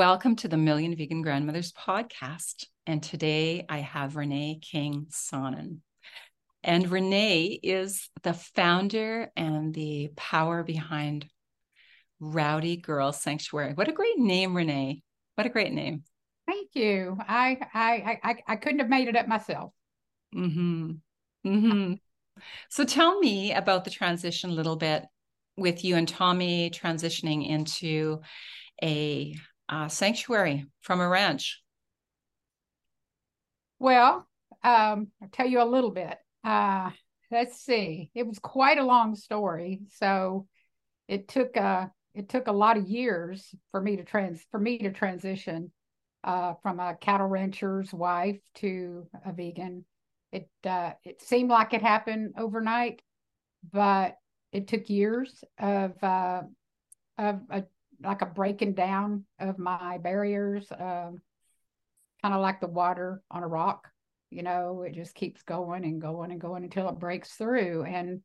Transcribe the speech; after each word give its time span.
Welcome 0.00 0.36
to 0.36 0.48
the 0.48 0.56
Million 0.56 0.96
Vegan 0.96 1.20
Grandmothers 1.20 1.72
podcast. 1.72 2.64
And 2.86 3.02
today 3.02 3.66
I 3.68 3.80
have 3.80 4.16
Renee 4.16 4.58
King 4.62 5.08
Sonnen. 5.10 5.80
And 6.64 6.90
Renee 6.90 7.60
is 7.62 8.08
the 8.22 8.32
founder 8.32 9.30
and 9.36 9.74
the 9.74 10.08
power 10.16 10.62
behind 10.62 11.26
Rowdy 12.18 12.78
Girl 12.78 13.12
Sanctuary. 13.12 13.74
What 13.74 13.88
a 13.88 13.92
great 13.92 14.16
name, 14.16 14.56
Renee. 14.56 15.02
What 15.34 15.46
a 15.46 15.50
great 15.50 15.74
name. 15.74 16.04
Thank 16.46 16.70
you. 16.72 17.18
I 17.20 17.58
I 17.74 18.18
I, 18.22 18.36
I 18.48 18.56
couldn't 18.56 18.78
have 18.78 18.88
made 18.88 19.08
it 19.08 19.16
up 19.16 19.28
myself. 19.28 19.74
Mm-hmm. 20.34 20.92
Mm-hmm. 21.46 21.92
So 22.70 22.84
tell 22.84 23.18
me 23.18 23.52
about 23.52 23.84
the 23.84 23.90
transition 23.90 24.48
a 24.48 24.54
little 24.54 24.76
bit 24.76 25.04
with 25.58 25.84
you 25.84 25.96
and 25.96 26.08
Tommy 26.08 26.70
transitioning 26.70 27.46
into 27.46 28.22
a 28.82 29.36
uh, 29.70 29.88
sanctuary 29.88 30.66
from 30.82 31.00
a 31.00 31.08
ranch? 31.08 31.62
Well, 33.78 34.28
um, 34.62 35.08
I'll 35.22 35.28
tell 35.32 35.46
you 35.46 35.62
a 35.62 35.64
little 35.64 35.90
bit. 35.90 36.18
Uh, 36.44 36.90
let's 37.30 37.60
see. 37.60 38.10
It 38.14 38.26
was 38.26 38.38
quite 38.38 38.78
a 38.78 38.84
long 38.84 39.14
story, 39.14 39.80
so 39.94 40.46
it 41.08 41.28
took 41.28 41.56
a 41.56 41.62
uh, 41.62 41.86
it 42.12 42.28
took 42.28 42.48
a 42.48 42.52
lot 42.52 42.76
of 42.76 42.88
years 42.88 43.54
for 43.70 43.80
me 43.80 43.96
to 43.96 44.04
trans 44.04 44.44
for 44.50 44.58
me 44.58 44.78
to 44.78 44.90
transition 44.90 45.70
uh, 46.24 46.54
from 46.60 46.80
a 46.80 46.96
cattle 47.00 47.28
rancher's 47.28 47.92
wife 47.92 48.40
to 48.56 49.06
a 49.24 49.32
vegan. 49.32 49.84
It 50.32 50.48
uh, 50.66 50.92
it 51.04 51.22
seemed 51.22 51.50
like 51.50 51.72
it 51.72 51.82
happened 51.82 52.34
overnight, 52.36 53.00
but 53.72 54.16
it 54.52 54.66
took 54.68 54.90
years 54.90 55.42
of 55.58 56.02
uh, 56.02 56.42
of 57.16 57.40
like 58.02 58.22
a 58.22 58.26
breaking 58.26 58.74
down 58.74 59.24
of 59.38 59.58
my 59.58 59.98
barriers, 59.98 60.70
um, 60.72 61.20
kind 62.22 62.34
of 62.34 62.40
like 62.40 62.60
the 62.60 62.66
water 62.66 63.22
on 63.30 63.42
a 63.42 63.48
rock. 63.48 63.88
You 64.30 64.42
know, 64.42 64.82
it 64.82 64.94
just 64.94 65.14
keeps 65.14 65.42
going 65.42 65.84
and 65.84 66.00
going 66.00 66.30
and 66.30 66.40
going 66.40 66.62
until 66.62 66.88
it 66.88 66.98
breaks 66.98 67.34
through. 67.34 67.84
And 67.84 68.22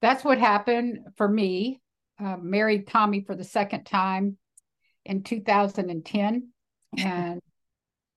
that's 0.00 0.24
what 0.24 0.38
happened 0.38 1.00
for 1.16 1.28
me. 1.28 1.80
Uh, 2.18 2.36
married 2.40 2.86
Tommy 2.86 3.22
for 3.22 3.34
the 3.34 3.44
second 3.44 3.84
time 3.84 4.38
in 5.04 5.22
2010, 5.22 6.48
and 6.96 7.42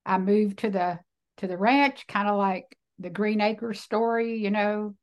I 0.05 0.17
moved 0.17 0.59
to 0.59 0.69
the 0.69 0.99
to 1.37 1.47
the 1.47 1.57
ranch, 1.57 2.07
kind 2.07 2.29
of 2.29 2.37
like 2.37 2.77
the 2.99 3.09
Green 3.09 3.41
Acres 3.41 3.81
story, 3.81 4.37
you 4.37 4.51
know, 4.51 4.95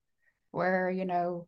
where 0.50 0.90
you 0.90 1.04
know 1.04 1.46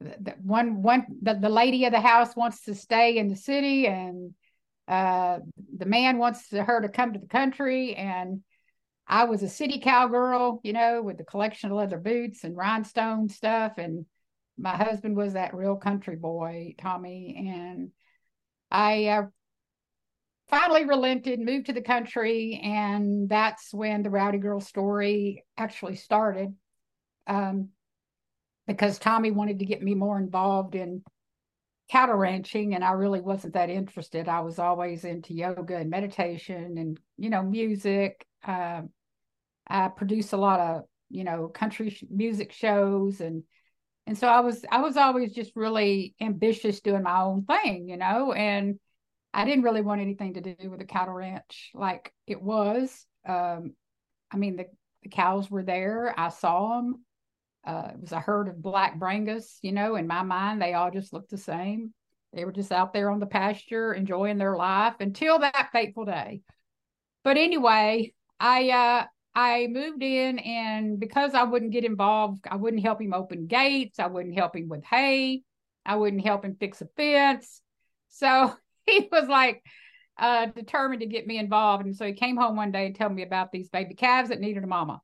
the, 0.00 0.34
one 0.42 0.82
one 0.82 1.06
the, 1.22 1.34
the 1.34 1.48
lady 1.48 1.84
of 1.84 1.92
the 1.92 2.00
house 2.00 2.36
wants 2.36 2.62
to 2.64 2.74
stay 2.74 3.16
in 3.16 3.28
the 3.28 3.36
city 3.36 3.86
and 3.86 4.34
uh, 4.88 5.38
the 5.76 5.86
man 5.86 6.18
wants 6.18 6.50
her 6.50 6.80
to 6.80 6.88
come 6.88 7.12
to 7.12 7.18
the 7.18 7.26
country. 7.26 7.94
And 7.94 8.42
i 9.08 9.24
was 9.24 9.42
a 9.44 9.48
city 9.48 9.78
cowgirl 9.78 10.60
you 10.64 10.72
know 10.72 11.00
with 11.00 11.16
the 11.16 11.22
collection 11.22 11.70
of 11.70 11.76
leather 11.76 11.98
boots 11.98 12.44
and 12.44 12.56
rhinestone 12.56 13.28
stuff. 13.28 13.78
And 13.78 14.06
my 14.58 14.76
husband 14.76 15.16
was 15.16 15.34
that 15.34 15.54
real 15.54 15.76
country 15.76 16.16
boy 16.16 16.74
tommy. 16.78 17.50
And 17.50 17.90
i 18.70 19.06
uh, 19.06 19.22
finally 20.48 20.84
relented 20.84 21.40
moved 21.40 21.66
to 21.66 21.72
the 21.72 21.80
country. 21.80 22.60
And 22.62 23.28
that's 23.28 23.72
when 23.72 24.02
the 24.02 24.10
rowdy 24.10 24.38
girl 24.38 24.60
story 24.60 25.44
actually 25.56 25.96
started. 25.96 26.54
Um, 27.26 27.70
because 28.66 28.98
Tommy 28.98 29.30
wanted 29.30 29.60
to 29.60 29.66
get 29.66 29.82
me 29.82 29.94
more 29.94 30.18
involved 30.18 30.74
in 30.74 31.02
cattle 31.88 32.16
ranching 32.16 32.74
and 32.74 32.84
I 32.84 32.92
really 32.92 33.20
wasn't 33.20 33.54
that 33.54 33.70
interested. 33.70 34.28
I 34.28 34.40
was 34.40 34.58
always 34.58 35.04
into 35.04 35.34
yoga 35.34 35.76
and 35.76 35.90
meditation 35.90 36.78
and 36.78 36.98
you 37.16 37.30
know 37.30 37.42
music. 37.42 38.26
Uh, 38.46 38.82
I 39.68 39.88
produce 39.88 40.32
a 40.32 40.36
lot 40.36 40.60
of 40.60 40.82
you 41.10 41.24
know 41.24 41.48
country 41.48 41.90
sh- 41.90 42.04
music 42.10 42.52
shows 42.52 43.20
and 43.20 43.44
and 44.06 44.16
so 44.16 44.28
I 44.28 44.40
was 44.40 44.64
I 44.70 44.80
was 44.80 44.96
always 44.96 45.32
just 45.32 45.52
really 45.54 46.14
ambitious 46.20 46.80
doing 46.80 47.02
my 47.02 47.20
own 47.22 47.44
thing, 47.44 47.88
you 47.88 47.96
know, 47.96 48.32
and 48.32 48.78
I 49.34 49.44
didn't 49.44 49.64
really 49.64 49.82
want 49.82 50.00
anything 50.00 50.34
to 50.34 50.40
do 50.40 50.70
with 50.70 50.78
the 50.78 50.86
cattle 50.86 51.14
ranch 51.14 51.70
like 51.74 52.12
it 52.26 52.40
was. 52.40 53.06
Um, 53.28 53.74
I 54.32 54.36
mean 54.38 54.56
the 54.56 54.66
the 55.02 55.08
cows 55.08 55.48
were 55.48 55.62
there. 55.62 56.12
I 56.18 56.30
saw 56.30 56.76
them 56.76 57.04
uh, 57.66 57.90
it 57.94 58.00
was 58.00 58.12
a 58.12 58.20
herd 58.20 58.48
of 58.48 58.62
black 58.62 58.98
Brangus. 58.98 59.58
You 59.62 59.72
know, 59.72 59.96
in 59.96 60.06
my 60.06 60.22
mind, 60.22 60.62
they 60.62 60.74
all 60.74 60.90
just 60.90 61.12
looked 61.12 61.30
the 61.30 61.38
same. 61.38 61.92
They 62.32 62.44
were 62.44 62.52
just 62.52 62.72
out 62.72 62.92
there 62.92 63.10
on 63.10 63.20
the 63.20 63.26
pasture 63.26 63.94
enjoying 63.94 64.38
their 64.38 64.56
life 64.56 64.94
until 65.00 65.38
that 65.38 65.70
fateful 65.72 66.04
day. 66.04 66.42
But 67.24 67.36
anyway, 67.36 68.12
I 68.38 68.70
uh, 68.70 69.04
I 69.34 69.66
moved 69.68 70.02
in, 70.02 70.38
and 70.38 71.00
because 71.00 71.34
I 71.34 71.42
wouldn't 71.42 71.72
get 71.72 71.84
involved, 71.84 72.46
I 72.50 72.56
wouldn't 72.56 72.82
help 72.82 73.00
him 73.00 73.14
open 73.14 73.46
gates. 73.46 73.98
I 73.98 74.06
wouldn't 74.06 74.34
help 74.36 74.56
him 74.56 74.68
with 74.68 74.84
hay. 74.84 75.42
I 75.84 75.96
wouldn't 75.96 76.24
help 76.24 76.44
him 76.44 76.56
fix 76.58 76.80
a 76.82 76.86
fence. 76.96 77.60
So 78.08 78.54
he 78.86 79.08
was 79.10 79.28
like 79.28 79.62
uh, 80.18 80.46
determined 80.46 81.00
to 81.00 81.06
get 81.06 81.26
me 81.26 81.38
involved. 81.38 81.84
And 81.84 81.96
so 81.96 82.06
he 82.06 82.12
came 82.12 82.36
home 82.36 82.56
one 82.56 82.72
day 82.72 82.86
and 82.86 82.96
told 82.96 83.12
me 83.12 83.22
about 83.22 83.52
these 83.52 83.68
baby 83.68 83.94
calves 83.94 84.30
that 84.30 84.40
needed 84.40 84.64
a 84.64 84.68
mama. 84.68 85.00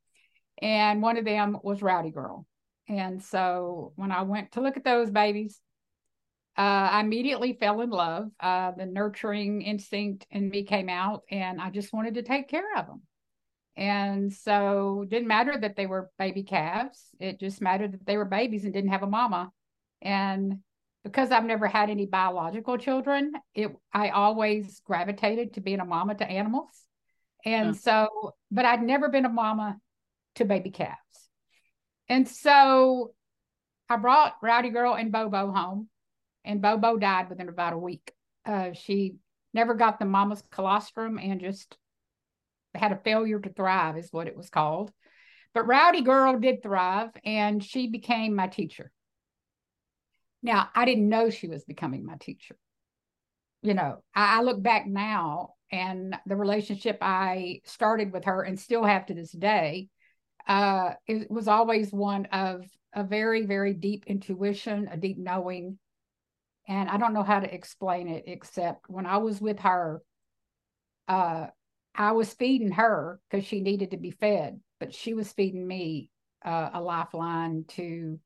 And 0.61 1.03
one 1.03 1.17
of 1.17 1.25
them 1.25 1.59
was 1.63 1.83
Rowdy 1.83 2.11
Girl. 2.11 2.47
And 2.89 3.23
so 3.23 3.93
when 3.97 4.13
I 4.13 4.23
went 4.23 4.53
to 4.53 4.61
look 4.61 4.77
at 4.77 4.85
those 4.85 5.11
babies, 5.11 5.61
uh, 6.59 6.61
I 6.93 7.01
immediately 7.01 7.55
fell 7.55 7.81
in 7.81 7.91
love. 7.91 8.31
Uh, 8.39 8.73
the 8.73 8.87
nurturing 8.87 9.63
instinct 9.63 10.27
in 10.31 10.51
me 10.51 10.65
came 10.65 10.89
out, 10.89 11.23
and 11.31 11.61
I 11.61 11.71
just 11.71 11.93
wanted 11.93 12.15
to 12.15 12.23
take 12.23 12.49
care 12.49 12.77
of 12.77 12.87
them. 12.87 13.03
And 13.75 14.33
so 14.33 15.03
it 15.03 15.09
didn't 15.09 15.29
matter 15.29 15.57
that 15.59 15.77
they 15.77 15.87
were 15.87 16.11
baby 16.19 16.43
calves. 16.43 17.01
It 17.19 17.41
just 17.41 17.63
mattered 17.63 17.93
that 17.93 18.07
they 18.07 18.19
were 18.19 18.27
babies 18.27 18.65
and 18.65 18.73
didn't 18.73 18.91
have 18.91 19.03
a 19.03 19.07
mama. 19.07 19.51
And 20.03 20.59
because 21.05 21.31
I've 21.31 21.45
never 21.45 21.67
had 21.67 21.89
any 21.89 22.05
biological 22.05 22.77
children, 22.77 23.33
it 23.55 23.75
I 23.93 24.11
always 24.11 24.81
gravitated 24.85 25.55
to 25.55 25.61
being 25.61 25.81
a 25.81 25.87
mama 25.87 26.15
to 26.17 26.31
animals. 26.31 26.69
And 27.45 27.77
so, 27.77 28.35
but 28.51 28.67
I'd 28.67 28.83
never 28.83 29.09
been 29.09 29.25
a 29.25 29.31
mama 29.31 29.79
to 30.37 30.45
baby 30.45 30.71
calves. 30.71 30.99
And 32.13 32.29
so 32.29 33.15
I 33.89 33.97
brought 33.97 34.35
Rowdy 34.43 34.69
Girl 34.69 34.93
and 34.93 35.11
Bobo 35.11 35.51
home, 35.51 35.89
and 36.45 36.61
Bobo 36.61 36.99
died 36.99 37.31
within 37.31 37.49
about 37.49 37.73
a 37.73 37.79
week. 37.79 38.13
Uh, 38.45 38.75
she 38.75 39.15
never 39.55 39.73
got 39.73 39.99
the 39.99 40.05
mama's 40.05 40.43
colostrum 40.51 41.19
and 41.19 41.41
just 41.41 41.75
had 42.75 42.93
a 42.93 43.01
failure 43.03 43.41
to 43.41 43.49
thrive, 43.49 43.97
is 43.97 44.13
what 44.13 44.27
it 44.27 44.37
was 44.37 44.51
called. 44.51 44.93
But 45.55 45.67
Rowdy 45.67 46.03
Girl 46.03 46.39
did 46.39 46.63
thrive, 46.63 47.13
and 47.25 47.65
she 47.65 47.87
became 47.87 48.37
my 48.37 48.47
teacher. 48.47 48.93
Now, 50.43 50.69
I 50.75 50.85
didn't 50.85 51.09
know 51.09 51.31
she 51.31 51.49
was 51.49 51.65
becoming 51.65 52.05
my 52.05 52.17
teacher. 52.21 52.59
You 53.63 53.73
know, 53.73 54.03
I, 54.15 54.41
I 54.41 54.43
look 54.43 54.63
back 54.63 54.87
now 54.87 55.55
and 55.71 56.15
the 56.27 56.37
relationship 56.37 56.99
I 57.01 57.63
started 57.65 58.13
with 58.13 58.25
her 58.25 58.43
and 58.43 58.61
still 58.61 58.85
have 58.85 59.07
to 59.07 59.15
this 59.15 59.33
day 59.33 59.89
uh, 60.47 60.95
it 61.07 61.31
was 61.31 61.49
always 61.49 61.93
one 61.93 62.27
of 62.27 62.65
a 62.95 63.05
very, 63.05 63.47
very 63.47 63.75
deep 63.75 64.05
intuition, 64.07 64.89
a 64.91 64.97
deep 64.97 65.19
knowing. 65.19 65.79
And 66.69 66.89
I 66.89 66.97
don't 66.99 67.15
know 67.15 67.23
how 67.23 67.41
to 67.41 67.53
explain 67.53 68.09
it 68.09 68.25
except 68.27 68.89
when 68.89 69.07
I 69.07 69.19
was 69.19 69.41
with 69.41 69.61
her, 69.61 70.03
uh, 71.09 71.47
I 71.95 72.13
was 72.13 72.33
feeding 72.33 72.73
her 72.73 73.21
because 73.31 73.45
she 73.45 73.61
needed 73.61 73.91
to 73.91 73.97
be 73.97 74.11
fed, 74.11 74.61
but 74.81 74.95
she 74.95 75.15
was 75.15 75.33
feeding 75.33 75.67
me 75.67 76.11
uh, 76.45 76.71
a 76.75 76.81
lifeline 76.81 77.65
to 77.69 78.19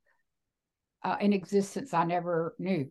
uh, 1.02 1.16
an 1.20 1.32
existence 1.32 1.94
I 1.94 2.04
never 2.04 2.54
knew 2.58 2.90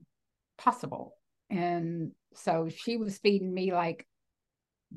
possible. 0.57 1.15
And 1.49 2.11
so 2.33 2.69
she 2.69 2.97
was 2.97 3.17
feeding 3.17 3.53
me 3.53 3.73
like 3.73 4.07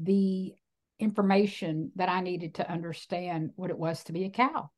the 0.00 0.54
information 0.98 1.92
that 1.96 2.08
I 2.08 2.20
needed 2.20 2.54
to 2.56 2.70
understand 2.70 3.50
what 3.56 3.70
it 3.70 3.78
was 3.78 4.04
to 4.04 4.12
be 4.12 4.24
a 4.24 4.30
cow. 4.30 4.70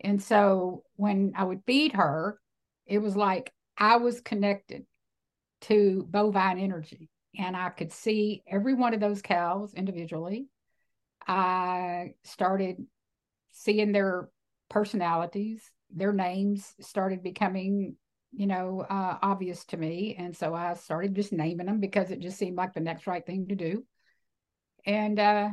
And 0.00 0.22
so 0.22 0.84
when 0.96 1.32
I 1.36 1.44
would 1.44 1.62
feed 1.66 1.92
her, 1.92 2.38
it 2.86 2.98
was 2.98 3.16
like 3.16 3.52
I 3.76 3.96
was 3.96 4.20
connected 4.20 4.86
to 5.62 6.06
bovine 6.08 6.58
energy 6.58 7.10
and 7.36 7.56
I 7.56 7.70
could 7.70 7.92
see 7.92 8.42
every 8.46 8.74
one 8.74 8.94
of 8.94 9.00
those 9.00 9.22
cows 9.22 9.74
individually. 9.74 10.46
I 11.26 12.14
started 12.24 12.86
seeing 13.52 13.92
their 13.92 14.28
personalities, 14.68 15.70
their 15.90 16.12
names 16.12 16.74
started 16.80 17.22
becoming, 17.22 17.96
you 18.32 18.46
know, 18.46 18.84
uh, 18.88 19.18
obvious 19.20 19.64
to 19.66 19.76
me. 19.76 20.16
And 20.18 20.36
so 20.36 20.54
I 20.54 20.74
started 20.74 21.14
just 21.14 21.32
naming 21.32 21.66
them 21.66 21.80
because 21.80 22.10
it 22.10 22.20
just 22.20 22.38
seemed 22.38 22.56
like 22.56 22.74
the 22.74 22.80
next 22.80 23.06
right 23.06 23.24
thing 23.24 23.48
to 23.48 23.54
do 23.54 23.84
and 24.88 25.20
uh, 25.20 25.50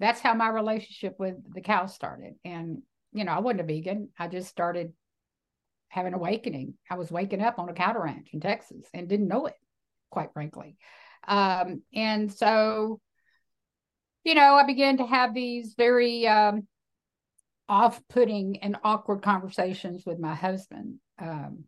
that's 0.00 0.20
how 0.20 0.34
my 0.34 0.48
relationship 0.48 1.16
with 1.18 1.36
the 1.54 1.60
cow 1.60 1.86
started. 1.86 2.34
And 2.44 2.82
you 3.12 3.24
know, 3.24 3.32
I 3.32 3.40
wasn't 3.40 3.60
a 3.60 3.64
vegan. 3.64 4.08
I 4.18 4.28
just 4.28 4.48
started 4.48 4.92
having 5.88 6.14
awakening. 6.14 6.74
I 6.88 6.94
was 6.94 7.10
waking 7.10 7.42
up 7.42 7.58
on 7.58 7.68
a 7.68 7.74
cattle 7.74 8.02
ranch 8.02 8.28
in 8.32 8.40
Texas 8.40 8.86
and 8.94 9.08
didn't 9.08 9.28
know 9.28 9.46
it, 9.46 9.56
quite 10.10 10.32
frankly. 10.32 10.76
Um, 11.26 11.82
and 11.92 12.32
so, 12.32 13.00
you 14.24 14.34
know, 14.34 14.54
I 14.54 14.64
began 14.64 14.98
to 14.98 15.06
have 15.06 15.34
these 15.34 15.74
very 15.76 16.26
um, 16.28 16.68
off 17.68 18.00
putting 18.08 18.58
and 18.58 18.76
awkward 18.84 19.22
conversations 19.22 20.06
with 20.06 20.18
my 20.20 20.34
husband. 20.34 21.00
Um, 21.18 21.64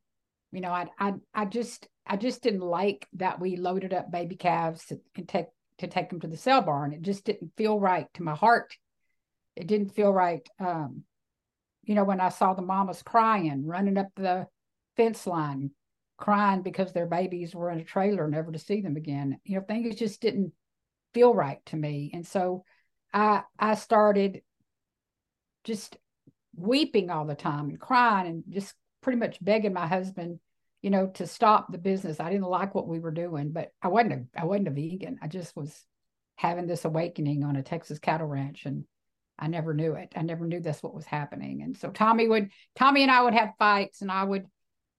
you 0.53 0.61
know, 0.61 0.71
I, 0.71 0.87
I, 0.99 1.15
I 1.35 1.45
just, 1.47 1.89
I 2.07 2.17
just 2.17 2.43
didn't 2.43 2.61
like 2.61 3.09
that 3.15 3.41
we 3.41 3.57
loaded 3.57 3.93
up 3.93 4.13
baby 4.13 4.37
calves 4.37 4.87
to, 4.87 5.01
take 5.27 5.47
to 5.83 5.89
take 5.89 6.09
them 6.09 6.21
to 6.21 6.27
the 6.27 6.37
sale 6.37 6.63
barn. 6.63 6.93
It 6.93 7.03
just 7.03 7.25
didn't 7.25 7.53
feel 7.57 7.79
right 7.79 8.07
to 8.15 8.23
my 8.23 8.35
heart. 8.35 8.77
It 9.55 9.67
didn't 9.67 9.95
feel 9.95 10.13
right. 10.13 10.47
Um, 10.59 11.05
you 11.85 11.95
know, 11.95 12.05
when 12.05 12.21
I 12.21 12.31
saw 12.31 12.55
the 12.55 12.63
mamas 12.63 13.03
crying, 13.03 13.67
running 13.67 13.99
up 13.99 14.09
the 14.17 14.47
fence 14.97 15.27
line, 15.27 15.71
crying 16.17 16.63
because 16.63 16.93
their 16.93 17.07
babies 17.07 17.55
were 17.55 17.71
in 17.71 17.81
a 17.81 17.85
trailer, 17.85 18.29
never 18.29 18.53
to 18.53 18.59
see 18.59 18.81
them 18.81 18.97
again. 18.97 19.39
You 19.45 19.57
know, 19.57 19.65
things 19.67 19.97
just 19.97 20.21
didn't 20.21 20.53
feel 21.13 21.35
right 21.35 21.59
to 21.67 21.77
me. 21.77 22.11
And 22.15 22.27
so 22.27 22.65
I 23.13 23.43
I 23.59 23.75
started 23.75 24.43
just 25.65 25.97
weeping 26.55 27.11
all 27.11 27.27
the 27.27 27.35
time 27.35 27.69
and 27.69 27.81
crying 27.81 28.27
and 28.27 28.45
just 28.49 28.75
pretty 29.01 29.19
much 29.19 29.43
begging 29.43 29.73
my 29.73 29.87
husband, 29.87 30.39
you 30.83 30.91
know, 30.91 31.07
to 31.15 31.27
stop 31.27 31.71
the 31.71 31.79
business. 31.79 32.21
I 32.21 32.31
didn't 32.31 32.49
like 32.49 32.75
what 32.75 32.89
we 32.89 32.99
were 32.99 33.13
doing, 33.13 33.51
but 33.53 33.71
I 33.81 33.89
wasn't 33.89 34.13
a, 34.13 34.41
I 34.41 34.45
wasn't 34.45 34.69
a 34.69 34.73
vegan. 34.73 35.19
I 35.23 35.29
just 35.29 35.57
was 35.57 35.85
having 36.37 36.67
this 36.67 36.85
awakening 36.85 37.45
on 37.45 37.57
a 37.57 37.63
Texas 37.63 38.01
cattle 38.01 38.27
ranch 38.27 38.67
and 38.67 38.85
I 39.39 39.47
never 39.47 39.75
knew 39.75 39.95
it. 39.95 40.13
I 40.17 40.23
never 40.23 40.47
knew 40.47 40.61
that's 40.61 40.83
what 40.83 40.95
was 40.95 41.07
happening. 41.07 41.63
And 41.63 41.77
so 41.77 41.91
Tommy 41.91 42.29
would 42.29 42.51
Tommy 42.77 43.03
and 43.03 43.11
I 43.11 43.23
would 43.23 43.35
have 43.35 43.55
fights 43.59 44.03
and 44.03 44.11
I 44.11 44.25
would 44.25 44.47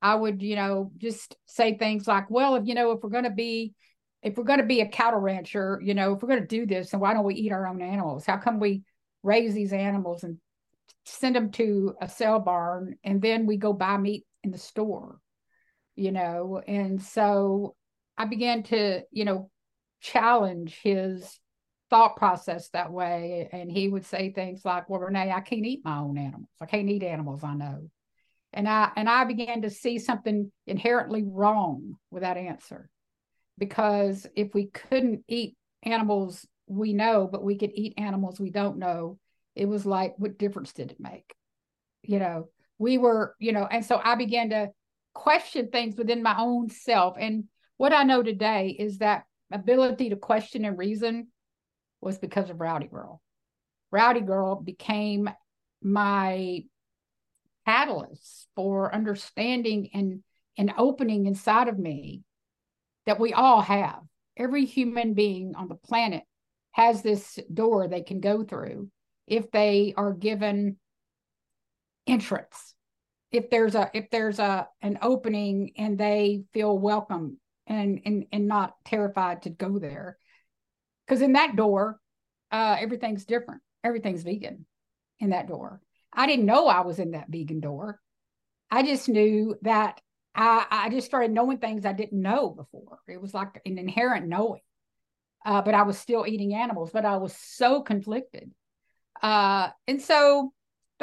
I 0.01 0.15
would, 0.15 0.41
you 0.41 0.55
know, 0.55 0.91
just 0.97 1.35
say 1.45 1.77
things 1.77 2.07
like, 2.07 2.29
well, 2.29 2.55
if 2.55 2.65
you 2.65 2.75
know, 2.75 2.91
if 2.91 3.03
we're 3.03 3.09
going 3.09 3.23
to 3.25 3.29
be 3.29 3.73
if 4.21 4.37
we're 4.37 4.43
going 4.45 4.59
to 4.59 4.65
be 4.65 4.81
a 4.81 4.87
cattle 4.87 5.19
rancher, 5.19 5.81
you 5.83 5.93
know, 5.93 6.13
if 6.13 6.21
we're 6.21 6.29
going 6.29 6.41
to 6.41 6.47
do 6.47 6.65
this, 6.65 6.91
then 6.91 7.01
why 7.01 7.13
don't 7.13 7.25
we 7.25 7.35
eat 7.35 7.51
our 7.51 7.67
own 7.67 7.81
animals? 7.81 8.25
How 8.25 8.37
come 8.37 8.59
we 8.59 8.83
raise 9.21 9.53
these 9.53 9.73
animals 9.73 10.23
and 10.23 10.37
send 11.05 11.35
them 11.35 11.51
to 11.51 11.95
a 12.01 12.07
sale 12.07 12.39
barn 12.39 12.95
and 13.03 13.21
then 13.21 13.45
we 13.45 13.57
go 13.57 13.73
buy 13.73 13.97
meat 13.97 14.25
in 14.43 14.51
the 14.51 14.57
store? 14.57 15.19
You 15.95 16.11
know, 16.11 16.61
and 16.65 17.01
so 17.01 17.75
I 18.17 18.25
began 18.25 18.63
to, 18.63 19.01
you 19.11 19.25
know, 19.25 19.49
challenge 20.01 20.79
his 20.83 21.39
thought 21.89 22.17
process 22.17 22.69
that 22.69 22.91
way. 22.91 23.49
And 23.51 23.71
he 23.71 23.87
would 23.87 24.05
say 24.05 24.31
things 24.31 24.65
like, 24.65 24.89
Well, 24.89 25.01
Renee, 25.01 25.31
I 25.31 25.41
can't 25.41 25.65
eat 25.65 25.81
my 25.85 25.99
own 25.99 26.17
animals. 26.17 26.49
I 26.59 26.65
can't 26.65 26.89
eat 26.89 27.03
animals 27.03 27.43
I 27.43 27.53
know. 27.53 27.89
And 28.51 28.67
I 28.67 28.91
and 28.95 29.09
I 29.09 29.23
began 29.25 29.63
to 29.63 29.69
see 29.69 29.99
something 29.99 30.51
inherently 30.67 31.23
wrong 31.23 31.95
with 32.11 32.21
that 32.21 32.37
answer 32.37 32.89
because 33.57 34.27
if 34.35 34.53
we 34.53 34.67
couldn't 34.67 35.23
eat 35.27 35.55
animals 35.83 36.47
we 36.67 36.93
know, 36.93 37.27
but 37.31 37.43
we 37.43 37.57
could 37.57 37.71
eat 37.73 37.93
animals 37.97 38.39
we 38.39 38.49
don't 38.49 38.77
know, 38.77 39.19
it 39.55 39.65
was 39.65 39.85
like, 39.85 40.13
what 40.17 40.37
difference 40.37 40.73
did 40.73 40.91
it 40.91 40.99
make? 40.99 41.35
You 42.03 42.19
know, 42.19 42.49
we 42.77 42.97
were, 42.97 43.35
you 43.39 43.51
know, 43.51 43.67
and 43.69 43.85
so 43.85 43.99
I 44.03 44.15
began 44.15 44.49
to 44.49 44.69
question 45.13 45.69
things 45.69 45.95
within 45.95 46.23
my 46.23 46.35
own 46.37 46.69
self. 46.69 47.15
And 47.19 47.45
what 47.77 47.93
I 47.93 48.03
know 48.03 48.23
today 48.23 48.75
is 48.77 48.99
that 48.99 49.25
ability 49.51 50.09
to 50.09 50.15
question 50.15 50.65
and 50.65 50.77
reason 50.77 51.27
was 52.01 52.17
because 52.17 52.49
of 52.49 52.59
Rowdy 52.59 52.87
Girl. 52.87 53.21
Rowdy 53.91 54.21
Girl 54.21 54.55
became 54.55 55.29
my 55.81 56.63
catalyst 57.65 58.47
for 58.55 58.93
understanding 58.93 59.89
and, 59.93 60.23
and 60.57 60.73
opening 60.77 61.25
inside 61.25 61.67
of 61.67 61.77
me 61.77 62.23
that 63.05 63.19
we 63.19 63.33
all 63.33 63.61
have. 63.61 63.99
Every 64.35 64.65
human 64.65 65.13
being 65.13 65.55
on 65.55 65.67
the 65.67 65.75
planet 65.75 66.23
has 66.71 67.01
this 67.01 67.37
door 67.53 67.87
they 67.87 68.01
can 68.01 68.19
go 68.19 68.43
through 68.43 68.89
if 69.27 69.51
they 69.51 69.93
are 69.95 70.11
given 70.11 70.77
entrance. 72.07 72.73
If 73.33 73.49
there's 73.49 73.75
a 73.75 73.91
if 73.93 74.09
there's 74.11 74.39
a 74.39 74.69
an 74.81 74.99
opening 75.01 75.73
and 75.77 75.97
they 75.97 76.45
feel 76.53 76.77
welcome 76.77 77.39
and 77.67 77.99
and 78.05 78.25
and 78.31 78.47
not 78.47 78.75
terrified 78.85 79.41
to 79.41 79.49
go 79.49 79.79
there. 79.79 80.17
Because 81.05 81.21
in 81.21 81.33
that 81.33 81.57
door, 81.57 81.99
uh, 82.51 82.77
everything's 82.79 83.25
different. 83.25 83.61
Everything's 83.83 84.23
vegan 84.23 84.65
in 85.19 85.31
that 85.31 85.47
door. 85.47 85.81
I 86.13 86.27
didn't 86.27 86.45
know 86.45 86.67
I 86.67 86.81
was 86.81 86.99
in 86.99 87.11
that 87.11 87.27
vegan 87.29 87.59
door. 87.59 87.99
I 88.71 88.83
just 88.83 89.09
knew 89.09 89.55
that 89.63 89.99
I, 90.35 90.65
I 90.69 90.89
just 90.89 91.07
started 91.07 91.31
knowing 91.31 91.57
things 91.57 91.85
I 91.85 91.93
didn't 91.93 92.21
know 92.21 92.49
before. 92.49 92.99
It 93.07 93.21
was 93.21 93.33
like 93.33 93.61
an 93.65 93.77
inherent 93.77 94.27
knowing. 94.27 94.61
Uh, 95.45 95.61
but 95.61 95.73
I 95.73 95.83
was 95.83 95.97
still 95.97 96.25
eating 96.25 96.53
animals, 96.53 96.91
but 96.93 97.05
I 97.05 97.17
was 97.17 97.35
so 97.35 97.81
conflicted. 97.81 98.51
Uh, 99.21 99.69
and 99.87 100.01
so 100.01 100.53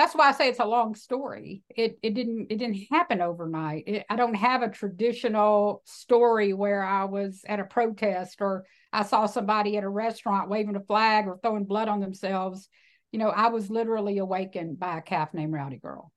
that's 0.00 0.14
why 0.14 0.30
I 0.30 0.32
say 0.32 0.48
it's 0.48 0.60
a 0.60 0.64
long 0.64 0.94
story. 0.94 1.62
It 1.68 1.98
it 2.02 2.14
didn't 2.14 2.46
it 2.48 2.56
didn't 2.56 2.86
happen 2.90 3.20
overnight. 3.20 3.84
It, 3.86 4.06
I 4.08 4.16
don't 4.16 4.32
have 4.32 4.62
a 4.62 4.70
traditional 4.70 5.82
story 5.84 6.54
where 6.54 6.82
I 6.82 7.04
was 7.04 7.42
at 7.46 7.60
a 7.60 7.64
protest 7.64 8.40
or 8.40 8.64
I 8.94 9.02
saw 9.02 9.26
somebody 9.26 9.76
at 9.76 9.84
a 9.84 9.88
restaurant 9.90 10.48
waving 10.48 10.76
a 10.76 10.80
flag 10.80 11.26
or 11.26 11.38
throwing 11.42 11.66
blood 11.66 11.88
on 11.88 12.00
themselves. 12.00 12.66
You 13.12 13.18
know, 13.18 13.28
I 13.28 13.48
was 13.48 13.68
literally 13.68 14.16
awakened 14.16 14.78
by 14.78 14.96
a 14.96 15.02
calf 15.02 15.34
named 15.34 15.52
Rowdy 15.52 15.76
Girl. 15.76 16.10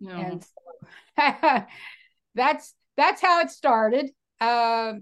No. 0.00 0.10
And 0.10 0.44
so 0.44 1.16
that's 2.34 2.74
that's 2.98 3.22
how 3.22 3.40
it 3.40 3.50
started. 3.50 4.10
Uh, 4.38 4.94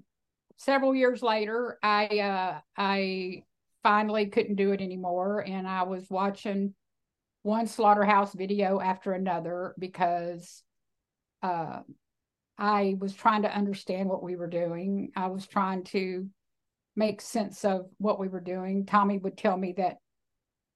several 0.59 0.95
years 0.95 1.25
later, 1.25 1.77
I 1.83 2.07
uh, 2.07 2.61
I 2.77 3.43
finally 3.83 4.27
couldn't 4.27 4.55
do 4.55 4.71
it 4.71 4.81
anymore, 4.81 5.41
and 5.45 5.67
I 5.67 5.83
was 5.83 6.07
watching 6.09 6.75
one 7.43 7.67
slaughterhouse 7.67 8.33
video 8.35 8.81
after 8.81 9.13
another 9.13 9.75
because 9.79 10.63
uh, 11.43 11.81
I 12.59 12.97
was 12.99 13.15
trying 13.15 13.43
to 13.43 13.55
understand 13.55 14.09
what 14.09 14.23
we 14.23 14.37
were 14.37 14.49
doing. 14.49 15.11
I 15.17 15.27
was 15.27 15.47
trying 15.47 15.85
to 15.85 16.29
make 16.95 17.21
sense 17.21 17.65
of 17.65 17.87
what 17.99 18.21
we 18.21 18.29
were 18.29 18.41
doing. 18.41 18.87
Tommy 18.87 19.19
would 19.19 19.37
tell 19.37 19.57
me 19.57 19.75
that 19.79 19.97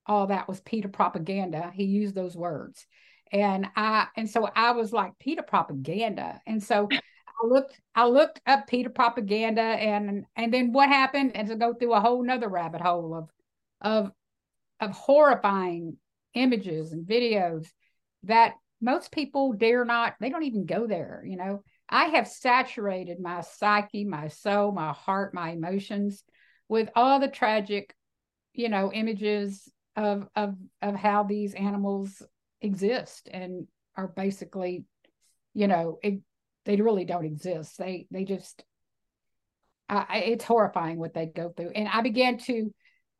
all 0.07 0.29
that 0.29 0.49
was 0.49 0.61
PETA 0.61 0.89
propaganda. 0.89 1.71
He 1.75 1.85
used 1.85 2.15
those 2.15 2.37
words 2.37 2.87
and 3.33 3.67
I 3.77 4.07
and 4.17 4.29
so 4.29 4.49
I 4.55 4.73
was 4.73 4.93
like 4.93 5.19
PETA 5.19 5.43
propaganda, 5.43 6.41
and 6.47 6.63
so 6.63 6.89
I 6.93 7.47
looked 7.47 7.81
I 7.95 8.07
looked 8.07 8.41
up 8.47 8.67
PETA 8.67 8.91
propaganda, 8.91 9.63
and 9.63 10.25
and 10.37 10.53
then 10.55 10.73
what 10.73 10.89
happened, 10.89 11.33
and 11.35 11.49
to 11.49 11.57
go 11.57 11.75
through 11.75 11.95
a 11.95 12.01
whole 12.01 12.23
nother 12.23 12.49
rabbit 12.49 12.81
hole 12.81 13.15
of 13.15 13.31
of 13.81 14.13
of 14.81 14.91
horrifying 14.93 15.97
images 16.37 16.93
and 16.93 17.07
videos 17.07 17.67
that 18.23 18.55
most 18.81 19.11
people 19.11 19.53
dare 19.53 19.85
not 19.85 20.15
they 20.21 20.31
don't 20.31 20.45
even 20.45 20.67
go 20.67 20.87
there 20.87 21.25
you 21.27 21.37
know 21.37 21.63
i 21.89 22.05
have 22.07 22.29
saturated 22.29 23.19
my 23.19 23.41
psyche 23.41 24.05
my 24.05 24.29
soul 24.29 24.71
my 24.71 24.93
heart 24.93 25.33
my 25.35 25.51
emotions 25.51 26.23
with 26.69 26.89
all 26.95 27.19
the 27.19 27.29
tragic 27.29 27.95
you 28.53 28.69
know 28.69 28.93
images 28.93 29.69
of 29.97 30.29
of 30.37 30.55
of 30.83 30.95
how 30.95 31.23
these 31.23 31.55
animals 31.55 32.23
exist 32.61 33.29
and 33.33 33.67
are 33.97 34.09
basically, 34.09 34.85
you 35.55 35.67
know, 35.69 35.99
it, 36.03 36.21
they 36.65 36.77
really 36.77 37.05
don't 37.05 37.25
exist. 37.25 37.79
They 37.79 38.07
they 38.11 38.25
just, 38.25 38.63
I, 39.89 40.19
it's 40.19 40.45
horrifying 40.45 40.99
what 40.99 41.15
they 41.15 41.27
go 41.27 41.51
through. 41.57 41.71
And 41.71 41.89
I 41.89 42.03
began 42.03 42.39
to 42.39 42.75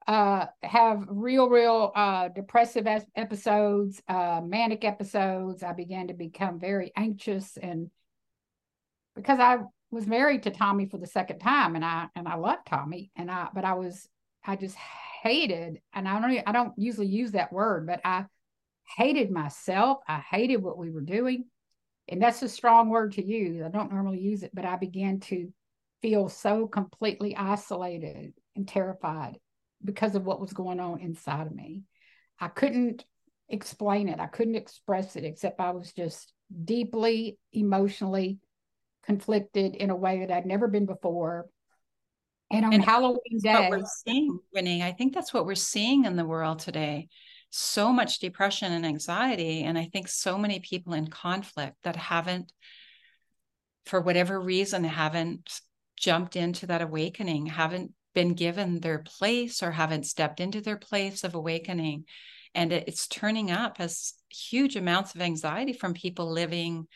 uh, 0.07 0.47
have 0.63 1.05
real, 1.09 1.49
real 1.49 1.93
uh, 1.95 2.29
depressive 2.29 2.87
episodes, 3.17 4.01
uh, 4.09 4.41
manic 4.45 4.85
episodes. 4.85 5.63
I 5.63 5.73
began 5.73 6.09
to 6.09 6.15
become 6.15 6.61
very 6.61 6.93
anxious, 6.97 7.57
and 7.57 7.91
because 9.15 9.41
I 9.41 9.59
was 9.91 10.07
married 10.07 10.45
to 10.45 10.51
Tommy 10.51 10.87
for 10.87 10.99
the 10.99 11.07
second 11.07 11.41
time, 11.41 11.75
and 11.75 11.85
I 11.85 12.09
and 12.15 12.29
I 12.29 12.37
loved 12.37 12.67
Tommy, 12.67 13.11
and 13.17 13.31
I 13.31 13.49
but 13.53 13.65
I 13.65 13.75
was 13.75 14.09
I 14.45 14.57
just 14.57 14.77
hated, 15.23 15.81
and 15.93 16.09
I 16.09 16.21
don't 16.21 16.43
I 16.47 16.53
don't 16.53 16.75
usually 16.77 17.09
use 17.09 17.33
that 17.33 17.53
word, 17.53 17.87
but 17.87 18.01
I 18.05 18.27
hated 18.97 19.31
myself. 19.31 19.99
I 20.07 20.21
hated 20.21 20.63
what 20.63 20.79
we 20.79 20.91
were 20.91 21.01
doing. 21.01 21.47
And 22.09 22.23
that's 22.23 22.43
a 22.43 22.49
strong 22.49 22.89
word 22.89 23.15
to 23.15 23.25
use. 23.25 23.61
I 23.61 23.69
don't 23.69 23.93
normally 23.93 24.21
use 24.21 24.45
it, 24.45 24.53
but 24.55 24.65
I 24.65 24.77
began 24.77 25.19
to 25.21 25.53
feel 26.03 26.29
so 26.29 26.69
completely 26.69 27.35
isolated 27.35 28.33
and 28.55 28.69
terrified 28.69 29.41
because 29.85 30.15
of 30.15 30.25
what 30.25 30.41
was 30.41 30.53
going 30.53 30.81
on 30.81 31.01
inside 31.01 31.47
of 31.47 31.55
me. 31.55 31.83
I 32.41 32.49
couldn't 32.49 33.05
explain 33.49 34.09
it, 34.09 34.21
I 34.21 34.27
couldn't 34.27 34.57
express 34.57 35.17
it, 35.17 35.25
except 35.25 35.61
I 35.61 35.71
was 35.71 35.93
just 35.93 36.33
deeply 36.65 37.39
emotionally 37.53 38.39
conflicted 39.05 39.75
in 39.75 39.91
a 39.91 39.97
way 39.97 40.21
that 40.21 40.31
I'd 40.31 40.47
never 40.47 40.69
been 40.69 40.87
before. 40.87 41.47
And 42.51 42.65
on 42.65 42.75
and 42.75 42.85
Halloween 42.85 43.41
day, 43.43 43.53
what 43.55 43.71
we're 43.71 43.87
seeing, 44.07 44.39
Renee, 44.55 44.83
I 44.83 44.93
think 44.93 45.15
that's 45.15 45.35
what 45.35 45.47
we're 45.47 45.55
seeing 45.55 46.05
in 46.05 46.17
the 46.17 46.25
world 46.25 46.61
today 46.61 47.09
so 47.51 47.91
much 47.91 48.19
depression 48.19 48.73
and 48.73 48.85
anxiety. 48.85 49.63
And 49.63 49.79
I 49.79 49.87
think 49.87 50.09
so 50.09 50.37
many 50.37 50.61
people 50.61 50.93
in 50.93 51.07
conflict 51.07 51.77
that 51.85 51.97
haven't, 51.97 52.53
for 53.87 54.01
whatever 54.01 54.39
reason, 54.39 54.85
haven't 54.85 55.61
jumped 55.97 56.37
into 56.37 56.67
that 56.67 56.83
awakening 56.83 57.47
haven't 57.47 57.93
been 58.17 58.33
given 58.33 58.81
their 58.81 59.01
place 59.01 59.63
or 59.63 59.71
haven't 59.71 60.07
stepped 60.07 60.41
into 60.41 60.63
their 60.63 60.79
place 60.79 61.23
of 61.23 61.35
awakening 61.35 62.05
and 62.55 62.73
it's 62.73 63.07
turning 63.07 63.51
up 63.51 63.77
as 63.79 64.15
huge 64.31 64.75
amounts 64.75 65.15
of 65.15 65.21
anxiety 65.21 65.75
from 65.75 65.93
people 65.93 66.33
living 66.33 66.87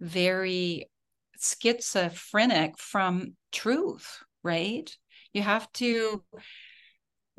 very 0.00 0.88
schizophrenic 1.36 2.78
from 2.78 3.34
truth 3.50 4.20
right 4.44 4.96
you 5.32 5.42
have 5.42 5.70
to 5.72 6.22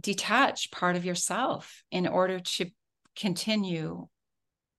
detach 0.01 0.69
part 0.69 0.97
of 0.97 1.05
yourself 1.05 1.81
in 1.91 2.07
order 2.07 2.41
to 2.41 2.69
continue 3.15 4.05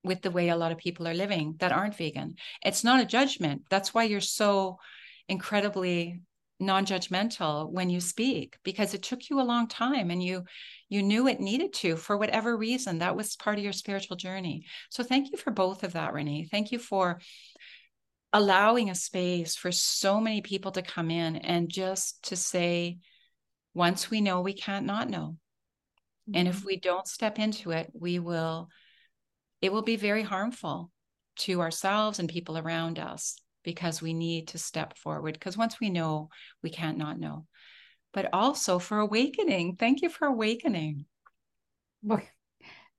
with 0.05 0.21
the 0.21 0.31
way 0.31 0.51
a 0.51 0.57
lot 0.57 0.71
of 0.71 0.77
people 0.77 1.09
are 1.09 1.15
living 1.15 1.55
that 1.61 1.73
aren't 1.73 1.97
vegan. 1.97 2.35
It's 2.65 2.85
not 2.85 3.01
a 3.01 3.07
judgment. 3.07 3.63
That's 3.69 3.93
why 3.93 4.05
you're 4.05 4.21
so 4.21 4.79
incredibly 5.29 6.23
non-judgmental 6.61 7.71
when 7.71 7.91
you 7.91 8.01
speak 8.01 8.57
because 8.63 8.95
it 8.95 9.03
took 9.03 9.31
you 9.31 9.41
a 9.41 9.43
long 9.43 9.67
time 9.67 10.11
and 10.11 10.23
you 10.23 10.45
you 10.89 11.03
knew 11.03 11.27
it 11.27 11.41
needed 11.41 11.73
to 11.73 11.97
for 11.97 12.17
whatever 12.17 12.57
reason 12.57 12.99
that 12.99 13.17
was 13.17 13.37
part 13.37 13.59
of 13.59 13.65
your 13.65 13.73
spiritual 13.73 14.17
journey 14.17 14.65
so 14.91 15.03
thank 15.03 15.31
you 15.33 15.39
for 15.39 15.51
both 15.51 15.83
of 15.83 15.95
that 15.95 16.13
renee 16.13 16.47
thank 16.51 16.71
you 16.71 16.79
for 16.79 17.21
allowing 18.33 18.91
a 18.91 18.95
space 18.95 19.57
for 19.57 19.73
so 19.73 20.21
many 20.21 20.41
people 20.41 20.71
to 20.71 20.83
come 20.83 21.11
in 21.11 21.37
and 21.37 21.69
just 21.71 22.23
to 22.23 22.37
say 22.37 22.99
once 23.75 24.11
we 24.11 24.21
know 24.21 24.41
we 24.41 24.53
can't 24.53 24.87
not 24.87 25.09
know 25.09 25.37
mm-hmm. 26.29 26.37
and 26.37 26.47
if 26.47 26.59
mm-hmm. 26.59 26.67
we 26.67 26.77
don't 26.77 27.07
step 27.07 27.39
into 27.39 27.71
it 27.71 27.91
we 27.93 28.19
will 28.19 28.69
it 29.63 29.73
will 29.73 29.83
be 29.83 29.97
very 29.97 30.23
harmful 30.23 30.91
to 31.37 31.61
ourselves 31.61 32.19
and 32.19 32.29
people 32.29 32.59
around 32.59 32.99
us 32.99 33.41
because 33.63 34.01
we 34.01 34.15
need 34.15 34.49
to 34.49 34.59
step 34.59 34.97
forward 34.97 35.35
because 35.35 35.57
once 35.57 35.81
we 35.81 35.91
know 35.91 36.29
we 36.63 36.71
can't 36.71 36.99
not 36.99 37.19
know. 37.19 37.47
But 38.13 38.31
also 38.33 38.79
for 38.79 38.99
awakening 38.99 39.77
thank 39.77 40.03
you 40.03 40.09
for 40.09 40.27
awakening. 40.27 41.07
Well 42.03 42.23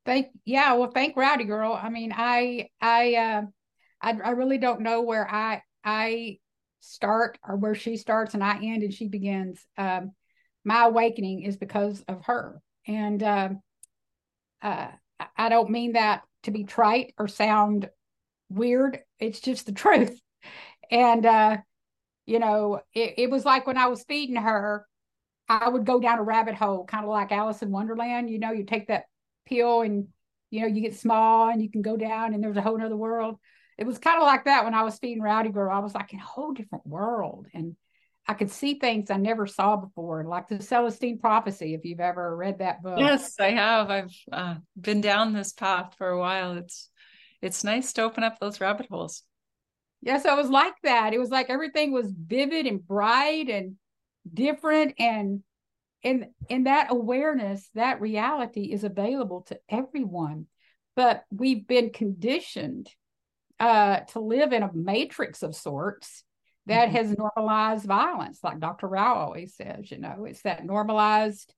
thank 0.06 0.28
yeah 0.46 0.74
well 0.74 0.92
thank 0.92 1.18
rowdy 1.18 1.46
girl. 1.46 1.78
I 1.82 1.90
mean 1.90 2.14
i 2.16 2.70
i 2.80 3.16
uh 3.16 3.42
I, 4.02 4.18
I 4.24 4.30
really 4.32 4.58
don't 4.58 4.82
know 4.82 5.02
where 5.02 5.30
i 5.30 5.62
i 5.84 6.38
start 6.80 7.38
or 7.48 7.58
where 7.58 7.76
she 7.76 7.98
starts 7.98 8.34
and 8.34 8.44
i 8.44 8.58
end 8.58 8.84
and 8.84 8.94
she 8.94 9.08
begins. 9.08 9.66
Um 9.78 10.12
my 10.64 10.86
awakening 10.86 11.42
is 11.42 11.58
because 11.58 12.04
of 12.08 12.24
her. 12.26 12.62
And 12.88 13.22
uh, 13.22 13.50
uh 14.62 14.88
i 15.38 15.50
don't 15.50 15.70
mean 15.70 15.94
that 15.94 16.24
to 16.44 16.52
be 16.52 16.64
trite 16.64 17.14
or 17.18 17.28
sound 17.28 17.90
weird. 18.50 19.00
It's 19.20 19.40
just 19.40 19.66
the 19.66 19.72
truth 19.72 20.20
and, 20.90 21.26
uh, 21.26 21.58
you 22.26 22.40
know, 22.40 22.82
it, 22.94 23.16
it 23.18 23.30
was 23.30 23.46
like 23.46 23.68
when 23.68 23.78
I 23.78 23.88
was 23.88 24.04
feeding 24.04 24.36
her, 24.36 24.86
I 25.50 25.68
would 25.68 25.86
go 25.86 26.00
down 26.00 26.20
a 26.20 26.24
rabbit 26.24 26.56
hole, 26.56 26.86
kind 26.86 27.04
of 27.04 27.10
like 27.10 27.32
Alice 27.32 27.62
in 27.62 27.72
Wonderland. 27.72 28.30
You 28.30 28.40
know, 28.40 28.52
you 28.52 28.64
take 28.64 28.88
that 28.88 29.06
pill 29.46 29.82
and, 29.82 30.08
you 30.50 30.62
know, 30.62 30.68
you 30.68 30.82
get 30.82 30.96
small 30.96 31.50
and 31.50 31.62
you 31.62 31.70
can 31.70 31.82
go 31.82 31.98
down 31.98 32.34
and 32.34 32.44
there's 32.44 32.58
a 32.58 32.62
whole 32.62 32.78
nother 32.78 32.96
world. 32.96 33.38
It 33.78 33.86
was 33.86 33.98
kind 33.98 34.18
of 34.18 34.24
like 34.24 34.46
that 34.46 34.64
when 34.64 34.74
I 34.74 34.84
was 34.84 34.98
feeding 35.00 35.22
Rowdy 35.22 35.50
Girl. 35.50 35.76
I 35.76 35.80
was 35.80 35.96
like 35.96 36.14
in 36.14 36.20
a 36.20 36.24
whole 36.24 36.54
different 36.54 36.86
world. 36.86 37.48
And 37.54 37.76
I 38.28 38.34
could 38.34 38.52
see 38.52 38.76
things 38.76 39.10
I 39.10 39.18
never 39.18 39.48
saw 39.48 39.76
before, 39.78 40.24
like 40.24 40.48
the 40.48 40.62
Celestine 40.62 41.20
Prophecy, 41.20 41.74
if 41.74 41.84
you've 41.84 42.00
ever 42.00 42.36
read 42.36 42.60
that 42.60 42.84
book. 42.84 43.00
Yes, 43.00 43.36
I 43.40 43.52
have. 43.52 43.90
I've 43.90 44.16
uh, 44.32 44.56
been 44.80 45.02
down 45.02 45.34
this 45.34 45.52
path 45.52 45.96
for 45.98 46.08
a 46.10 46.20
while. 46.20 46.54
It's 46.58 46.90
it's 47.42 47.64
nice 47.64 47.92
to 47.94 48.04
open 48.04 48.24
up 48.24 48.40
those 48.40 48.62
rabbit 48.62 48.88
holes. 48.90 49.24
Yeah, 50.02 50.18
so 50.18 50.34
it 50.34 50.38
was 50.38 50.50
like 50.50 50.76
that. 50.84 51.14
It 51.14 51.20
was 51.20 51.30
like 51.30 51.50
everything 51.50 51.92
was 51.92 52.12
vivid 52.12 52.66
and 52.66 52.86
bright 52.86 53.50
and 53.50 53.76
different 54.34 54.96
and 55.00 55.44
and 56.04 56.28
in 56.50 56.64
that 56.64 56.88
awareness, 56.90 57.70
that 57.76 58.02
reality 58.02 58.72
is 58.72 58.84
available 58.84 59.42
to 59.50 59.60
everyone. 59.70 60.48
But 60.96 61.26
we've 61.32 61.68
been 61.68 61.92
conditioned 61.92 62.90
uh, 63.60 64.00
to 64.00 64.20
live 64.20 64.52
in 64.52 64.64
a 64.64 64.74
matrix 64.74 65.44
of 65.44 65.56
sorts 65.56 66.24
that 66.66 66.88
mm-hmm. 66.88 66.96
has 66.96 67.16
normalized 67.16 67.86
violence, 67.86 68.40
like 68.44 68.60
Dr. 68.60 68.88
Rao 68.88 69.16
always 69.16 69.56
says, 69.56 69.92
you 69.92 70.00
know, 70.00 70.26
it's 70.26 70.42
that 70.42 70.66
normalized 70.66 71.54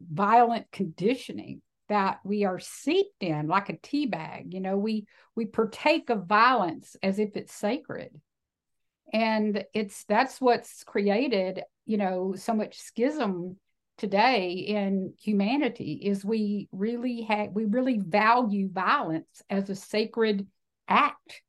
violent 0.00 0.66
conditioning 0.72 1.62
that 1.88 2.20
we 2.24 2.44
are 2.44 2.58
seeped 2.58 3.22
in 3.22 3.46
like 3.46 3.68
a 3.68 3.76
tea 3.76 4.06
bag 4.06 4.54
you 4.54 4.60
know 4.60 4.76
we 4.76 5.06
we 5.36 5.46
partake 5.46 6.10
of 6.10 6.26
violence 6.26 6.96
as 7.02 7.18
if 7.18 7.36
it's 7.36 7.54
sacred. 7.54 8.20
And 9.12 9.64
it's 9.74 10.04
that's 10.04 10.40
what's 10.40 10.84
created 10.84 11.62
you 11.86 11.98
know 11.98 12.34
so 12.36 12.54
much 12.54 12.78
schism 12.78 13.58
today 13.98 14.52
in 14.52 15.12
humanity 15.20 16.00
is 16.02 16.24
we 16.24 16.68
really 16.72 17.22
have 17.22 17.50
we 17.50 17.64
really 17.64 17.98
value 17.98 18.68
violence 18.70 19.42
as 19.50 19.70
a 19.70 19.74
sacred 19.74 20.46
act. 20.88 21.42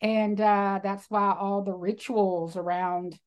And 0.00 0.40
uh, 0.40 0.80
that's 0.82 1.06
why 1.08 1.34
all 1.38 1.62
the 1.62 1.74
rituals 1.74 2.56
around 2.56 3.18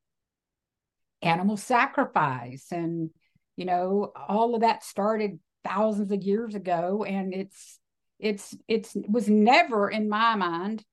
animal 1.22 1.58
sacrifice 1.58 2.68
and 2.72 3.10
you 3.58 3.66
know 3.66 4.14
all 4.16 4.56
of 4.56 4.62
that 4.62 4.86
started 4.86 5.38
thousands 5.64 6.12
of 6.12 6.24
years 6.24 6.56
ago 6.56 7.04
and 7.04 7.34
it's 7.34 7.80
it's 8.20 8.56
it's 8.68 8.96
was 9.08 9.30
never 9.30 9.90
in 9.90 10.10
my 10.10 10.36
mind 10.36 10.84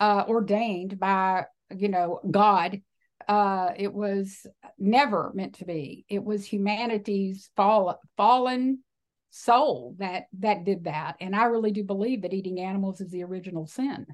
uh 0.00 0.24
ordained 0.28 0.98
by 0.98 1.44
you 1.74 1.88
know 1.88 2.20
god. 2.30 2.80
Uh 3.26 3.70
it 3.76 3.92
was 3.92 4.46
never 4.78 5.32
meant 5.34 5.56
to 5.56 5.64
be. 5.64 6.04
It 6.08 6.24
was 6.24 6.46
humanity's 6.46 7.50
fall, 7.56 8.00
fallen 8.16 8.82
soul 9.30 9.94
that 9.98 10.24
that 10.38 10.64
did 10.64 10.84
that 10.84 11.14
and 11.20 11.36
i 11.36 11.44
really 11.44 11.70
do 11.70 11.84
believe 11.84 12.22
that 12.22 12.32
eating 12.32 12.60
animals 12.60 13.02
is 13.02 13.10
the 13.10 13.22
original 13.24 13.66
sin. 13.66 14.06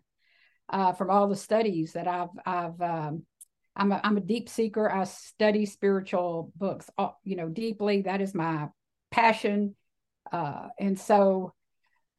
Uh 0.68 0.92
from 0.92 1.11
all 1.11 1.28
the 1.28 1.37
studies 1.37 1.92
that 1.92 2.08
i've 2.08 2.30
i've 2.44 2.80
um 2.80 3.23
i'm 3.76 3.92
a, 3.92 4.00
I'm 4.02 4.16
a 4.16 4.20
deep 4.20 4.49
seeker. 4.49 4.90
I 4.90 5.04
study 5.04 5.66
spiritual 5.66 6.52
books 6.56 6.90
uh, 6.99 7.11
you 7.23 7.37
know 7.37 7.49
deeply. 7.49 8.02
That 8.02 8.20
is 8.20 8.34
my 8.34 8.68
passion 9.11 9.76
uh, 10.33 10.69
and 10.78 10.99
so, 10.99 11.52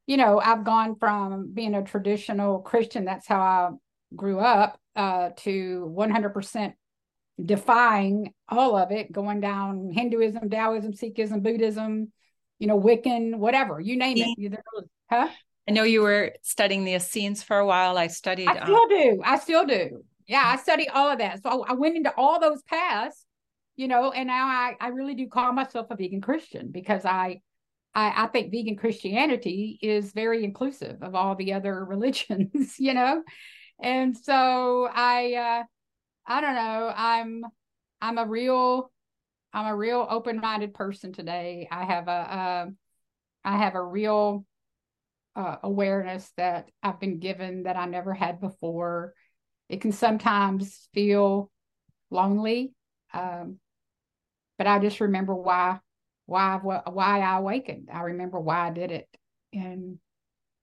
you 0.08 0.18
know, 0.18 0.40
I've 0.40 0.64
gone 0.64 0.96
from 0.96 1.52
being 1.54 1.76
a 1.76 1.84
traditional 1.84 2.60
Christian, 2.60 3.06
that's 3.06 3.28
how 3.28 3.40
I 3.40 3.70
grew 4.16 4.40
up, 4.40 4.80
uh, 4.96 5.32
to 5.38 5.94
100% 5.96 6.74
defying 7.44 8.34
all 8.48 8.78
of 8.78 8.92
it, 8.92 9.12
going 9.12 9.42
down 9.42 9.92
Hinduism, 9.92 10.50
Taoism, 10.50 10.94
Sikhism, 10.94 11.44
Buddhism, 11.44 12.12
you 12.60 12.68
know, 12.68 12.80
Wiccan, 12.80 13.36
whatever, 13.36 13.80
you 13.80 13.98
name 13.98 14.18
it. 14.18 14.60
Huh? 15.10 15.30
I 15.68 15.72
know 15.72 15.84
you 15.84 16.02
were 16.02 16.34
studying 16.44 16.86
the 16.86 16.94
Essenes 16.94 17.42
for 17.42 17.58
a 17.58 17.66
while. 17.66 17.98
I 17.98 18.08
studied. 18.08 18.48
I 18.48 18.64
still 18.64 18.76
um, 18.76 18.90
do. 18.90 19.22
I 19.24 19.40
still 19.40 19.66
do. 19.66 20.04
Yeah, 20.28 20.44
I 20.46 20.58
study 20.58 20.88
all 20.90 21.10
of 21.10 21.20
that. 21.20 21.42
So 21.44 21.64
I 21.68 21.74
went 21.74 21.98
into 21.98 22.14
all 22.16 22.40
those 22.40 22.62
paths, 22.64 23.26
you 23.76 23.88
know, 23.88 24.12
and 24.12 24.28
now 24.28 24.48
I, 24.48 24.76
I 24.80 24.88
really 24.90 25.16
do 25.16 25.28
call 25.28 25.52
myself 25.54 25.88
a 25.90 25.96
vegan 25.96 26.22
Christian 26.22 26.70
because 26.72 27.06
I 27.06 27.42
I, 27.96 28.26
I 28.26 28.28
think 28.28 28.52
vegan 28.52 28.76
Christianity 28.76 29.80
is 29.82 30.12
very 30.12 30.44
inclusive 30.44 31.02
of 31.02 31.16
all 31.16 31.36
the 31.36 31.54
other 31.54 31.84
religions, 31.90 32.76
you 32.78 32.94
know? 32.94 33.24
And 33.82 34.16
so 34.18 34.88
I 34.94 35.34
uh 35.34 35.64
I 36.28 36.42
don't 36.42 36.56
know, 36.56 36.94
I'm 36.96 37.46
I'm 38.02 38.18
a 38.18 38.26
real 38.26 38.92
I'm 39.54 39.68
a 39.68 39.76
real 39.76 40.06
open-minded 40.10 40.74
person 40.74 41.14
today. 41.14 41.68
I 41.72 41.86
have 41.86 42.08
a 42.10 42.12
uh, 42.12 42.66
I 43.46 43.58
have 43.58 43.76
a 43.76 43.82
real 43.82 44.46
uh, 45.36 45.58
awareness 45.64 46.30
that 46.38 46.70
I've 46.84 47.00
been 47.00 47.20
given 47.20 47.64
that 47.64 47.78
I 47.78 47.86
never 47.86 48.14
had 48.14 48.42
before. 48.42 49.14
It 49.70 49.82
can 49.82 49.94
sometimes 49.94 50.90
feel 50.94 51.50
lonely, 52.10 52.74
um, 53.14 53.60
but 54.58 54.68
I 54.68 54.80
just 54.80 55.00
remember 55.00 55.34
why 55.34 55.80
why 56.26 56.58
why 56.58 57.22
I 57.22 57.38
awakened. 57.38 57.90
I 57.92 58.02
remember 58.02 58.40
why 58.40 58.68
I 58.68 58.72
did 58.72 58.92
it, 58.92 59.08
and 59.54 60.00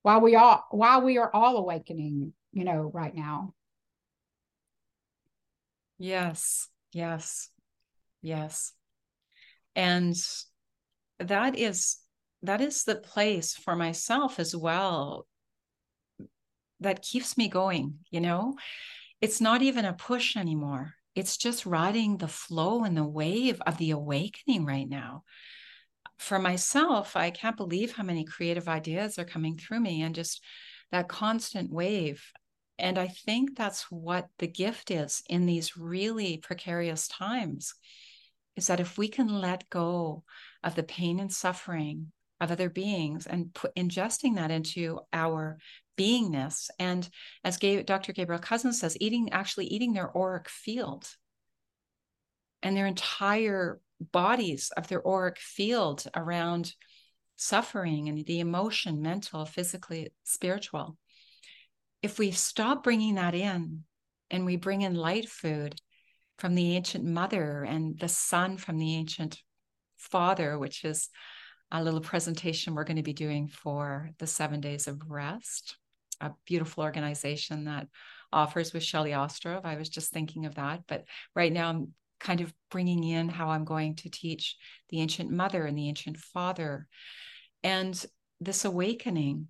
why 0.01 0.17
we 0.17 0.35
all 0.35 0.65
why 0.71 0.99
we 0.99 1.17
are 1.17 1.33
all 1.33 1.57
awakening. 1.57 2.33
You 2.51 2.65
know, 2.65 2.91
right 2.93 3.15
now. 3.15 3.53
Yes, 5.97 6.67
yes, 6.91 7.49
yes, 8.21 8.73
and 9.75 10.15
that 11.19 11.57
is 11.57 11.97
that 12.41 12.61
is 12.61 12.83
the 12.83 12.95
place 12.95 13.55
for 13.55 13.75
myself 13.75 14.39
as 14.39 14.55
well 14.55 15.25
that 16.79 17.01
keeps 17.01 17.37
me 17.37 17.47
going 17.47 17.99
you 18.11 18.19
know 18.19 18.55
it's 19.21 19.39
not 19.39 19.61
even 19.61 19.85
a 19.85 19.93
push 19.93 20.35
anymore 20.35 20.95
it's 21.15 21.37
just 21.37 21.65
riding 21.65 22.17
the 22.17 22.27
flow 22.27 22.83
and 22.83 22.97
the 22.97 23.03
wave 23.03 23.61
of 23.65 23.77
the 23.77 23.91
awakening 23.91 24.65
right 24.65 24.89
now 24.89 25.23
for 26.17 26.39
myself, 26.39 27.15
I 27.15 27.31
can't 27.31 27.57
believe 27.57 27.93
how 27.93 28.03
many 28.03 28.23
creative 28.23 28.69
ideas 28.69 29.19
are 29.19 29.25
coming 29.25 29.57
through 29.57 29.81
me 29.81 30.01
and 30.01 30.15
just 30.15 30.41
that 30.91 31.07
constant 31.07 31.71
wave. 31.71 32.23
and 32.79 32.97
I 32.97 33.07
think 33.07 33.55
that's 33.55 33.91
what 33.91 34.29
the 34.39 34.47
gift 34.47 34.89
is 34.89 35.21
in 35.29 35.45
these 35.45 35.77
really 35.77 36.37
precarious 36.37 37.07
times 37.07 37.75
is 38.55 38.65
that 38.67 38.79
if 38.79 38.97
we 38.97 39.07
can 39.07 39.27
let 39.27 39.69
go 39.69 40.23
of 40.63 40.73
the 40.73 40.83
pain 40.83 41.19
and 41.19 41.31
suffering 41.31 42.11
of 42.43 42.51
other 42.51 42.69
beings 42.69 43.25
and 43.25 43.53
put 43.53 43.75
ingesting 43.75 44.35
that 44.35 44.51
into 44.51 44.99
our 45.11 45.57
beingness. 45.97 46.69
And 46.79 47.07
as 47.43 47.57
dr 47.57 48.13
gabriel 48.13 48.41
cousens 48.41 48.79
says 48.79 48.97
eating 48.99 49.31
actually 49.31 49.67
eating 49.67 49.93
their 49.93 50.15
auric 50.15 50.49
field 50.49 51.07
and 52.63 52.75
their 52.75 52.87
entire 52.87 53.79
bodies 54.11 54.71
of 54.75 54.87
their 54.87 55.05
auric 55.07 55.37
field 55.37 56.05
around 56.15 56.73
suffering 57.35 58.09
and 58.09 58.25
the 58.25 58.39
emotion 58.39 59.01
mental 59.01 59.45
physically 59.45 60.11
spiritual. 60.23 60.97
If 62.01 62.19
we 62.19 62.31
stop 62.31 62.83
bringing 62.83 63.15
that 63.15 63.35
in 63.35 63.83
and 64.29 64.45
we 64.45 64.55
bring 64.55 64.81
in 64.81 64.95
light 64.95 65.29
food 65.29 65.75
from 66.37 66.55
the 66.55 66.75
ancient 66.75 67.05
mother 67.05 67.63
and 67.63 67.97
the 67.99 68.07
sun 68.07 68.57
from 68.57 68.77
the 68.77 68.95
ancient 68.95 69.41
father, 69.97 70.57
which 70.57 70.83
is 70.83 71.09
a 71.73 71.83
little 71.83 71.99
presentation 71.99 72.75
we're 72.75 72.83
going 72.83 72.97
to 72.97 73.03
be 73.03 73.13
doing 73.13 73.47
for 73.47 74.11
the 74.19 74.27
seven 74.27 74.61
days 74.61 74.87
of 74.87 75.01
rest, 75.09 75.75
a 76.21 76.31
beautiful 76.45 76.83
organization 76.83 77.65
that 77.65 77.87
offers 78.31 78.73
with 78.73 78.83
Shelly 78.83 79.13
Ostrov. 79.13 79.65
I 79.65 79.75
was 79.75 79.89
just 79.89 80.11
thinking 80.11 80.45
of 80.45 80.55
that. 80.55 80.81
But 80.87 81.05
right 81.35 81.51
now, 81.51 81.69
I'm 81.69 81.93
kind 82.19 82.41
of 82.41 82.53
bringing 82.69 83.03
in 83.03 83.27
how 83.27 83.49
I'm 83.49 83.65
going 83.65 83.95
to 83.97 84.09
teach 84.09 84.55
the 84.89 85.01
ancient 85.01 85.31
mother 85.31 85.65
and 85.65 85.77
the 85.77 85.89
ancient 85.89 86.17
father. 86.17 86.87
And 87.63 88.05
this 88.39 88.65
awakening 88.65 89.47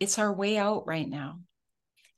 it's 0.00 0.18
our 0.18 0.32
way 0.32 0.56
out 0.56 0.86
right 0.86 1.08
now. 1.08 1.40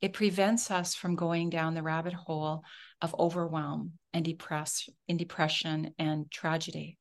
It 0.01 0.13
prevents 0.13 0.69
us 0.69 0.93
from 0.93 1.15
going 1.15 1.49
down 1.49 1.73
the 1.73 1.81
rabbit 1.81 2.13
hole 2.13 2.63
of 3.01 3.15
overwhelm 3.17 3.93
and 4.13 4.23
depress 4.23 4.87
in 5.07 5.17
depression 5.17 5.95
and 5.97 6.29
tragedy. 6.29 6.99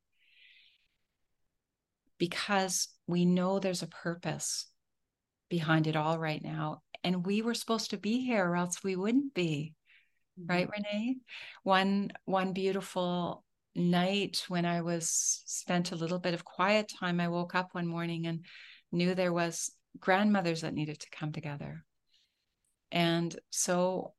Because 2.21 2.89
we 3.09 3.25
know 3.25 3.59
there's 3.59 3.83
a 3.83 3.89
purpose 3.89 4.67
behind 5.49 5.89
it 5.89 5.97
all 5.97 6.19
right 6.19 6.43
now. 6.43 6.83
And 7.03 7.27
we 7.27 7.43
were 7.43 7.55
supposed 7.55 7.91
to 7.91 7.97
be 7.97 8.21
here 8.21 8.45
or 8.47 8.57
else 8.57 8.85
we 8.85 8.95
wouldn't 8.95 9.35
be. 9.35 9.75
Mm-hmm. 10.39 10.53
Right, 10.53 10.69
Renee? 10.71 11.17
One 11.65 12.13
one 12.27 12.53
beautiful 12.53 13.45
night 13.75 14.45
when 14.49 14.67
I 14.67 14.83
was 14.83 15.09
spent 15.47 15.93
a 15.93 15.97
little 15.97 16.19
bit 16.19 16.35
of 16.35 16.45
quiet 16.45 16.93
time, 17.01 17.21
I 17.21 17.29
woke 17.29 17.55
up 17.55 17.71
one 17.73 17.87
morning 17.87 18.27
and 18.27 18.45
knew 18.93 19.15
there 19.15 19.33
was 19.33 19.73
grandmothers 19.99 20.61
that 20.61 20.75
needed 20.75 21.01
to 21.01 21.11
come 21.11 21.33
together. 21.33 21.85
And 22.93 23.35
so 23.51 24.13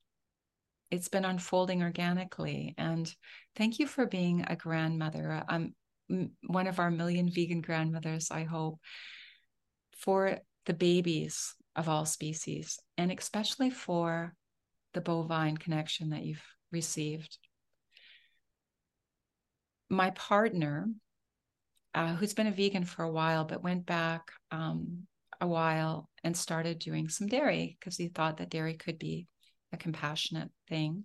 it's 0.89 1.10
been 1.10 1.25
unfolding 1.25 1.84
organically. 1.84 2.74
And 2.77 3.13
thank 3.55 3.79
you 3.79 3.88
for 3.88 4.05
being 4.05 4.46
a 4.48 4.55
grandmother. 4.55 5.43
I'm 5.48 5.75
one 6.48 6.68
of 6.68 6.80
our 6.80 6.91
million 6.91 7.30
vegan 7.30 7.62
grandmothers, 7.62 8.32
I 8.32 8.44
hope, 8.44 8.80
for 9.98 10.39
the 10.65 10.74
babies 10.74 11.53
of 11.75 11.88
all 11.89 12.06
species, 12.06 12.80
and 12.98 13.12
especially 13.12 13.70
for 13.70 14.34
the 14.94 15.01
bovine 15.01 15.58
connection 15.58 16.10
that 16.10 16.24
you've 16.24 16.44
received. 16.72 17.38
My 19.89 20.12
partner, 20.12 20.88
uh, 21.94 22.15
who's 22.15 22.34
been 22.34 22.48
a 22.48 22.51
vegan 22.51 22.86
for 22.86 23.03
a 23.03 23.12
while, 23.12 23.46
but 23.46 23.63
went 23.63 23.86
back 23.86 24.32
um, 24.51 25.08
a 25.39 25.48
while 25.48 26.10
and 26.24 26.36
started 26.36 26.80
doing 26.80 27.10
some 27.10 27.27
dairy 27.27 27.77
because 27.80 27.98
he 27.98 28.08
thought 28.08 28.38
that 28.38 28.50
dairy 28.50 28.75
could 28.75 29.00
be 29.00 29.27
a 29.74 29.77
compassionate 29.77 30.50
thing. 30.68 31.03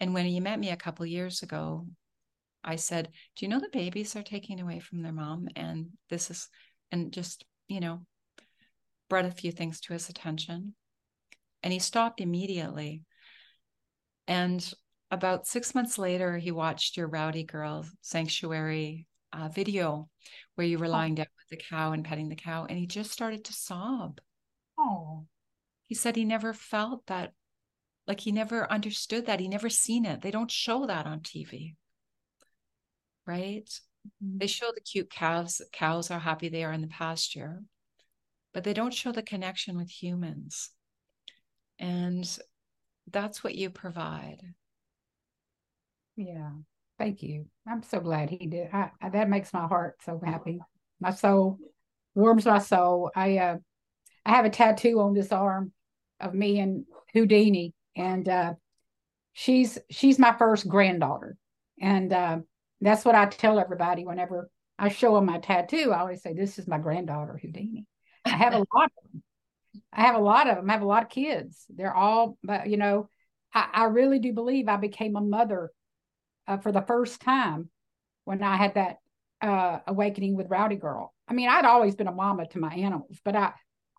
And 0.00 0.14
when 0.14 0.26
he 0.26 0.40
met 0.40 0.58
me 0.58 0.70
a 0.70 0.76
couple 0.76 1.04
years 1.06 1.42
ago, 1.42 1.86
I 2.64 2.76
said, 2.76 3.12
"Do 3.36 3.44
you 3.44 3.48
know 3.48 3.60
the 3.60 3.68
babies 3.68 4.16
are 4.16 4.22
taking 4.22 4.60
away 4.60 4.80
from 4.80 5.02
their 5.02 5.12
mom?" 5.12 5.48
And 5.56 5.90
this 6.08 6.30
is, 6.30 6.48
and 6.90 7.12
just 7.12 7.44
you 7.68 7.80
know, 7.80 8.04
brought 9.08 9.24
a 9.24 9.30
few 9.30 9.52
things 9.52 9.80
to 9.82 9.92
his 9.92 10.08
attention, 10.08 10.74
and 11.62 11.72
he 11.72 11.78
stopped 11.78 12.20
immediately. 12.20 13.02
And 14.26 14.72
about 15.10 15.46
six 15.46 15.74
months 15.74 15.98
later, 15.98 16.38
he 16.38 16.50
watched 16.50 16.96
your 16.96 17.08
Rowdy 17.08 17.44
Girl 17.44 17.84
Sanctuary 18.00 19.06
uh, 19.32 19.48
video 19.48 20.08
where 20.54 20.66
you 20.66 20.78
were 20.78 20.86
oh. 20.86 20.90
lying 20.90 21.14
down 21.14 21.26
with 21.36 21.58
the 21.58 21.64
cow 21.64 21.92
and 21.92 22.04
petting 22.04 22.28
the 22.28 22.36
cow, 22.36 22.66
and 22.66 22.78
he 22.78 22.86
just 22.86 23.10
started 23.10 23.44
to 23.44 23.52
sob. 23.52 24.20
Oh. 24.78 25.26
He 25.86 25.94
said 25.94 26.16
he 26.16 26.24
never 26.24 26.54
felt 26.54 27.06
that, 27.06 27.32
like 28.06 28.20
he 28.20 28.32
never 28.32 28.70
understood 28.70 29.26
that. 29.26 29.40
He 29.40 29.48
never 29.48 29.68
seen 29.68 30.04
it. 30.04 30.22
They 30.22 30.30
don't 30.30 30.50
show 30.50 30.86
that 30.86 31.06
on 31.06 31.20
TV. 31.20 31.76
Right? 33.26 33.68
Mm-hmm. 34.06 34.38
They 34.38 34.46
show 34.46 34.70
the 34.74 34.80
cute 34.80 35.10
calves, 35.10 35.62
Cows 35.72 36.10
are 36.10 36.18
happy 36.18 36.48
they 36.48 36.64
are 36.64 36.72
in 36.72 36.80
the 36.80 36.88
pasture, 36.88 37.62
but 38.52 38.64
they 38.64 38.74
don't 38.74 38.94
show 38.94 39.12
the 39.12 39.22
connection 39.22 39.76
with 39.76 39.90
humans. 39.90 40.70
And 41.78 42.28
that's 43.10 43.42
what 43.42 43.54
you 43.54 43.70
provide. 43.70 44.42
Yeah. 46.16 46.50
Thank 46.98 47.22
you. 47.22 47.46
I'm 47.66 47.82
so 47.82 48.00
glad 48.00 48.30
he 48.30 48.46
did. 48.46 48.68
I, 48.72 48.90
I, 49.00 49.08
that 49.08 49.28
makes 49.28 49.52
my 49.52 49.66
heart 49.66 49.96
so 50.04 50.20
happy. 50.24 50.60
My 51.00 51.10
soul 51.10 51.58
warms 52.14 52.44
my 52.44 52.58
soul. 52.58 53.10
I 53.16 53.38
uh, 53.38 53.56
I 54.24 54.30
have 54.30 54.44
a 54.44 54.50
tattoo 54.50 55.00
on 55.00 55.14
this 55.14 55.32
arm 55.32 55.72
of 56.20 56.34
me 56.34 56.60
and 56.60 56.84
Houdini, 57.12 57.74
and 57.96 58.28
uh, 58.28 58.54
she's 59.32 59.78
she's 59.90 60.18
my 60.18 60.32
first 60.38 60.68
granddaughter, 60.68 61.36
and 61.80 62.12
uh, 62.12 62.38
that's 62.86 63.04
what 63.04 63.14
I 63.14 63.26
tell 63.26 63.58
everybody 63.58 64.04
whenever 64.04 64.50
I 64.78 64.88
show 64.88 65.14
them 65.14 65.26
my 65.26 65.38
tattoo. 65.38 65.92
I 65.92 66.00
always 66.00 66.22
say, 66.22 66.32
"This 66.32 66.58
is 66.58 66.66
my 66.66 66.78
granddaughter 66.78 67.38
Houdini." 67.40 67.86
I 68.24 68.30
have 68.30 68.54
a 68.54 68.58
lot 68.74 68.90
of 68.98 69.12
them. 69.12 69.22
I 69.92 70.02
have 70.02 70.16
a 70.16 70.20
lot 70.20 70.48
of 70.48 70.56
them. 70.56 70.68
I 70.68 70.72
have 70.72 70.82
a 70.82 70.86
lot 70.86 71.02
of 71.02 71.08
kids. 71.08 71.64
They're 71.68 71.94
all, 71.94 72.38
but 72.42 72.68
you 72.68 72.76
know, 72.76 73.08
I, 73.54 73.68
I 73.72 73.84
really 73.84 74.18
do 74.18 74.32
believe 74.32 74.68
I 74.68 74.76
became 74.76 75.16
a 75.16 75.20
mother 75.20 75.70
uh, 76.46 76.58
for 76.58 76.72
the 76.72 76.82
first 76.82 77.20
time 77.20 77.70
when 78.24 78.42
I 78.42 78.56
had 78.56 78.74
that 78.74 78.96
uh, 79.40 79.80
awakening 79.86 80.36
with 80.36 80.50
Rowdy 80.50 80.76
Girl. 80.76 81.12
I 81.28 81.34
mean, 81.34 81.48
I'd 81.48 81.64
always 81.64 81.94
been 81.94 82.08
a 82.08 82.12
mama 82.12 82.46
to 82.48 82.58
my 82.58 82.72
animals, 82.74 83.18
but 83.24 83.36
I 83.36 83.52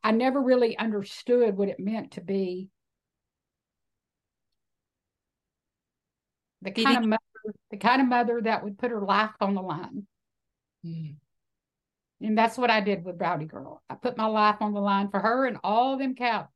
I 0.03 0.11
never 0.11 0.41
really 0.41 0.77
understood 0.77 1.55
what 1.55 1.69
it 1.69 1.79
meant 1.79 2.11
to 2.11 2.21
be 2.21 2.69
the 6.61 6.71
kind 6.71 6.97
of 6.97 7.05
mother, 7.05 7.22
the 7.71 7.77
kind 7.77 8.01
of 8.01 8.07
mother 8.07 8.41
that 8.41 8.63
would 8.63 8.77
put 8.77 8.91
her 8.91 9.01
life 9.01 9.31
on 9.41 9.55
the 9.55 9.61
line. 9.61 10.07
Mm. 10.85 11.15
And 12.21 12.37
that's 12.37 12.57
what 12.57 12.69
I 12.69 12.79
did 12.81 13.03
with 13.03 13.19
Rowdy 13.19 13.45
Girl. 13.45 13.81
I 13.89 13.95
put 13.95 14.17
my 14.17 14.27
life 14.27 14.57
on 14.61 14.73
the 14.73 14.79
line 14.79 15.09
for 15.09 15.19
her 15.19 15.45
and 15.45 15.57
all 15.63 15.97
them 15.97 16.15
cows. 16.15 16.47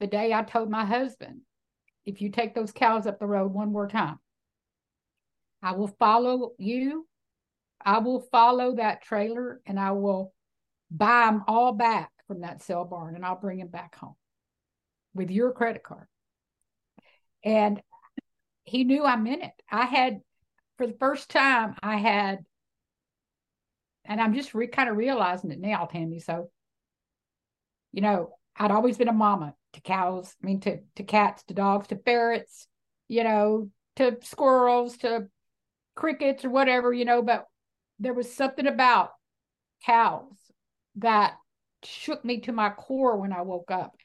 The 0.00 0.06
day 0.06 0.32
I 0.32 0.42
told 0.42 0.70
my 0.70 0.84
husband, 0.84 1.42
if 2.06 2.20
you 2.20 2.30
take 2.30 2.54
those 2.54 2.72
cows 2.72 3.06
up 3.06 3.18
the 3.18 3.26
road 3.26 3.52
one 3.52 3.72
more 3.72 3.88
time, 3.88 4.18
I 5.62 5.72
will 5.72 5.94
follow 5.98 6.52
you. 6.58 7.06
I 7.84 7.98
will 7.98 8.20
follow 8.32 8.76
that 8.76 9.02
trailer 9.02 9.60
and 9.66 9.78
I 9.78 9.92
will 9.92 10.32
buy 10.90 11.26
them 11.26 11.44
all 11.46 11.72
back 11.72 12.10
from 12.26 12.40
that 12.40 12.62
sale 12.62 12.84
barn 12.84 13.14
and 13.14 13.24
I'll 13.24 13.40
bring 13.40 13.58
them 13.58 13.68
back 13.68 13.96
home 13.96 14.16
with 15.14 15.30
your 15.30 15.52
credit 15.52 15.82
card. 15.82 16.06
And 17.44 17.80
he 18.64 18.84
knew 18.84 19.04
I 19.04 19.16
meant 19.16 19.42
it. 19.42 19.52
I 19.70 19.84
had, 19.84 20.20
for 20.76 20.86
the 20.86 20.96
first 20.98 21.30
time, 21.30 21.76
I 21.82 21.96
had, 21.96 22.44
and 24.04 24.20
I'm 24.20 24.34
just 24.34 24.54
re- 24.54 24.66
kind 24.66 24.88
of 24.88 24.96
realizing 24.96 25.50
it 25.50 25.60
now, 25.60 25.86
Tammy. 25.86 26.18
So, 26.18 26.50
you 27.92 28.02
know, 28.02 28.34
I'd 28.56 28.70
always 28.70 28.96
been 28.96 29.08
a 29.08 29.12
mama 29.12 29.54
to 29.74 29.80
cows, 29.80 30.34
I 30.42 30.46
mean, 30.46 30.60
to, 30.60 30.78
to 30.96 31.02
cats, 31.02 31.42
to 31.44 31.54
dogs, 31.54 31.88
to 31.88 31.96
ferrets, 31.96 32.66
you 33.08 33.24
know, 33.24 33.70
to 33.96 34.18
squirrels, 34.22 34.96
to 34.98 35.28
crickets 35.94 36.44
or 36.44 36.50
whatever, 36.50 36.92
you 36.92 37.04
know, 37.04 37.22
but 37.22 37.46
there 37.98 38.14
was 38.14 38.32
something 38.32 38.66
about 38.66 39.10
cows 39.84 40.32
that 40.96 41.34
shook 41.82 42.24
me 42.24 42.40
to 42.40 42.52
my 42.52 42.70
core 42.70 43.16
when 43.16 43.32
I 43.32 43.42
woke 43.42 43.70
up. 43.70 43.96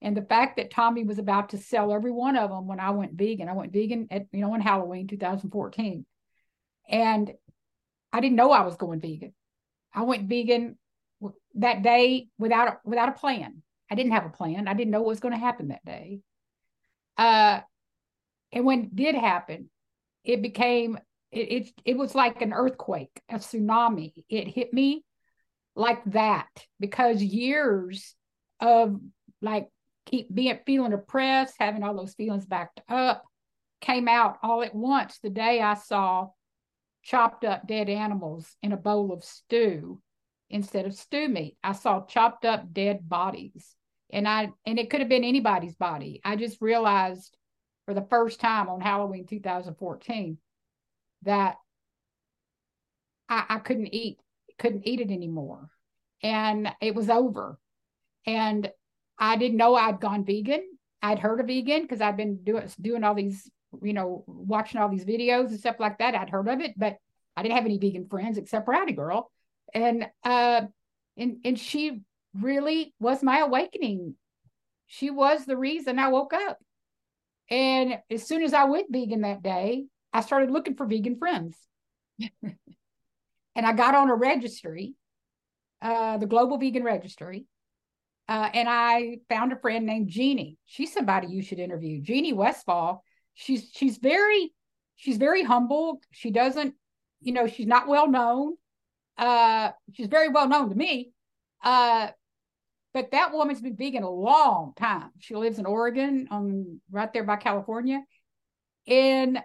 And 0.00 0.16
the 0.16 0.22
fact 0.22 0.56
that 0.56 0.70
Tommy 0.70 1.04
was 1.04 1.18
about 1.18 1.50
to 1.50 1.58
sell 1.58 1.92
every 1.92 2.12
one 2.12 2.36
of 2.36 2.50
them 2.50 2.66
when 2.66 2.80
I 2.80 2.90
went 2.90 3.14
vegan, 3.14 3.48
I 3.48 3.52
went 3.52 3.72
vegan 3.72 4.06
at, 4.10 4.26
you 4.32 4.40
know, 4.40 4.54
on 4.54 4.60
Halloween 4.60 5.08
2014. 5.08 6.06
And 6.88 7.32
I 8.12 8.20
didn't 8.20 8.36
know 8.36 8.52
I 8.52 8.62
was 8.62 8.76
going 8.76 9.00
vegan. 9.00 9.34
I 9.92 10.02
went 10.02 10.28
vegan 10.28 10.78
that 11.56 11.82
day 11.82 12.28
without 12.38 12.68
a, 12.68 12.78
without 12.84 13.08
a 13.08 13.12
plan. 13.12 13.62
I 13.90 13.94
didn't 13.94 14.12
have 14.12 14.26
a 14.26 14.30
plan. 14.30 14.68
I 14.68 14.74
didn't 14.74 14.90
know 14.90 15.00
what 15.00 15.08
was 15.08 15.20
going 15.20 15.34
to 15.34 15.40
happen 15.40 15.68
that 15.68 15.84
day. 15.84 16.20
Uh, 17.16 17.60
and 18.52 18.64
when 18.64 18.84
it 18.84 18.96
did 18.96 19.14
happen, 19.14 19.68
it 20.24 20.42
became 20.42 20.98
it, 21.30 21.52
it, 21.52 21.72
it 21.84 21.98
was 21.98 22.14
like 22.14 22.40
an 22.40 22.52
earthquake, 22.52 23.20
a 23.28 23.34
tsunami. 23.36 24.12
It 24.28 24.48
hit 24.48 24.72
me 24.72 25.04
like 25.74 26.02
that 26.06 26.48
because 26.80 27.22
years 27.22 28.14
of 28.60 28.98
like 29.42 29.68
keep 30.08 30.34
being 30.34 30.58
feeling 30.66 30.92
oppressed, 30.92 31.54
having 31.58 31.82
all 31.82 31.94
those 31.94 32.14
feelings 32.14 32.46
backed 32.46 32.80
up, 32.88 33.24
came 33.80 34.08
out 34.08 34.38
all 34.42 34.62
at 34.62 34.74
once 34.74 35.18
the 35.22 35.30
day 35.30 35.60
I 35.60 35.74
saw 35.74 36.28
chopped 37.02 37.44
up 37.44 37.66
dead 37.66 37.88
animals 37.88 38.56
in 38.62 38.72
a 38.72 38.76
bowl 38.76 39.12
of 39.12 39.24
stew 39.24 40.00
instead 40.50 40.86
of 40.86 40.94
stew 40.94 41.28
meat. 41.28 41.56
I 41.62 41.72
saw 41.72 42.04
chopped 42.06 42.44
up 42.44 42.72
dead 42.72 43.08
bodies. 43.08 43.74
And 44.10 44.26
I 44.26 44.50
and 44.64 44.78
it 44.78 44.88
could 44.88 45.00
have 45.00 45.08
been 45.08 45.24
anybody's 45.24 45.76
body. 45.76 46.20
I 46.24 46.36
just 46.36 46.62
realized 46.62 47.36
for 47.84 47.92
the 47.92 48.06
first 48.08 48.40
time 48.40 48.68
on 48.68 48.80
Halloween 48.80 49.26
2014 49.26 50.38
that 51.22 51.56
I, 53.28 53.44
I 53.48 53.58
couldn't 53.58 53.94
eat, 53.94 54.18
couldn't 54.58 54.86
eat 54.88 55.00
it 55.00 55.10
anymore. 55.10 55.68
And 56.22 56.70
it 56.80 56.94
was 56.94 57.10
over. 57.10 57.58
And 58.26 58.70
I 59.18 59.36
didn't 59.36 59.56
know 59.56 59.74
I'd 59.74 60.00
gone 60.00 60.24
vegan. 60.24 60.62
I'd 61.02 61.18
heard 61.18 61.40
of 61.40 61.46
vegan 61.46 61.82
because 61.82 62.00
I've 62.00 62.16
been 62.16 62.42
doing 62.42 62.68
doing 62.80 63.04
all 63.04 63.14
these, 63.14 63.50
you 63.82 63.92
know, 63.92 64.24
watching 64.26 64.80
all 64.80 64.88
these 64.88 65.04
videos 65.04 65.48
and 65.48 65.58
stuff 65.58 65.76
like 65.78 65.98
that. 65.98 66.14
I'd 66.14 66.30
heard 66.30 66.48
of 66.48 66.60
it, 66.60 66.74
but 66.76 66.96
I 67.36 67.42
didn't 67.42 67.56
have 67.56 67.66
any 67.66 67.78
vegan 67.78 68.08
friends 68.08 68.38
except 68.38 68.68
Rowdy 68.68 68.92
Girl. 68.92 69.30
And 69.74 70.06
uh 70.24 70.62
and 71.16 71.38
and 71.44 71.58
she 71.58 72.02
really 72.34 72.94
was 73.00 73.22
my 73.22 73.38
awakening. 73.40 74.14
She 74.86 75.10
was 75.10 75.44
the 75.44 75.56
reason 75.56 75.98
I 75.98 76.08
woke 76.08 76.32
up. 76.32 76.58
And 77.50 77.98
as 78.10 78.26
soon 78.26 78.42
as 78.42 78.52
I 78.52 78.64
went 78.64 78.90
vegan 78.90 79.22
that 79.22 79.42
day, 79.42 79.86
I 80.12 80.20
started 80.20 80.50
looking 80.50 80.74
for 80.74 80.86
vegan 80.86 81.18
friends. 81.18 81.56
and 82.42 83.66
I 83.66 83.72
got 83.72 83.94
on 83.94 84.10
a 84.10 84.14
registry, 84.14 84.94
uh, 85.82 86.18
the 86.18 86.26
Global 86.26 86.58
Vegan 86.58 86.84
Registry, 86.84 87.46
uh, 88.28 88.50
and 88.52 88.68
I 88.68 89.18
found 89.28 89.52
a 89.52 89.58
friend 89.58 89.86
named 89.86 90.08
Jeannie. 90.08 90.58
She's 90.66 90.92
somebody 90.92 91.28
you 91.28 91.42
should 91.42 91.58
interview. 91.58 92.02
Jeannie 92.02 92.34
Westfall. 92.34 93.02
She's 93.34 93.70
she's 93.72 93.96
very 93.98 94.52
she's 94.96 95.16
very 95.16 95.42
humble. 95.42 96.00
She 96.10 96.30
doesn't, 96.30 96.74
you 97.20 97.32
know, 97.32 97.46
she's 97.46 97.66
not 97.66 97.88
well 97.88 98.08
known. 98.08 98.56
Uh, 99.16 99.70
she's 99.94 100.08
very 100.08 100.28
well 100.28 100.48
known 100.48 100.68
to 100.68 100.74
me. 100.74 101.12
Uh, 101.64 102.08
but 102.92 103.12
that 103.12 103.32
woman's 103.32 103.60
been 103.60 103.76
vegan 103.76 104.02
a 104.02 104.10
long 104.10 104.72
time. 104.76 105.10
She 105.20 105.34
lives 105.34 105.58
in 105.58 105.66
Oregon, 105.66 106.28
on 106.30 106.80
right 106.90 107.12
there 107.12 107.24
by 107.24 107.36
California, 107.36 108.02
and 108.86 109.40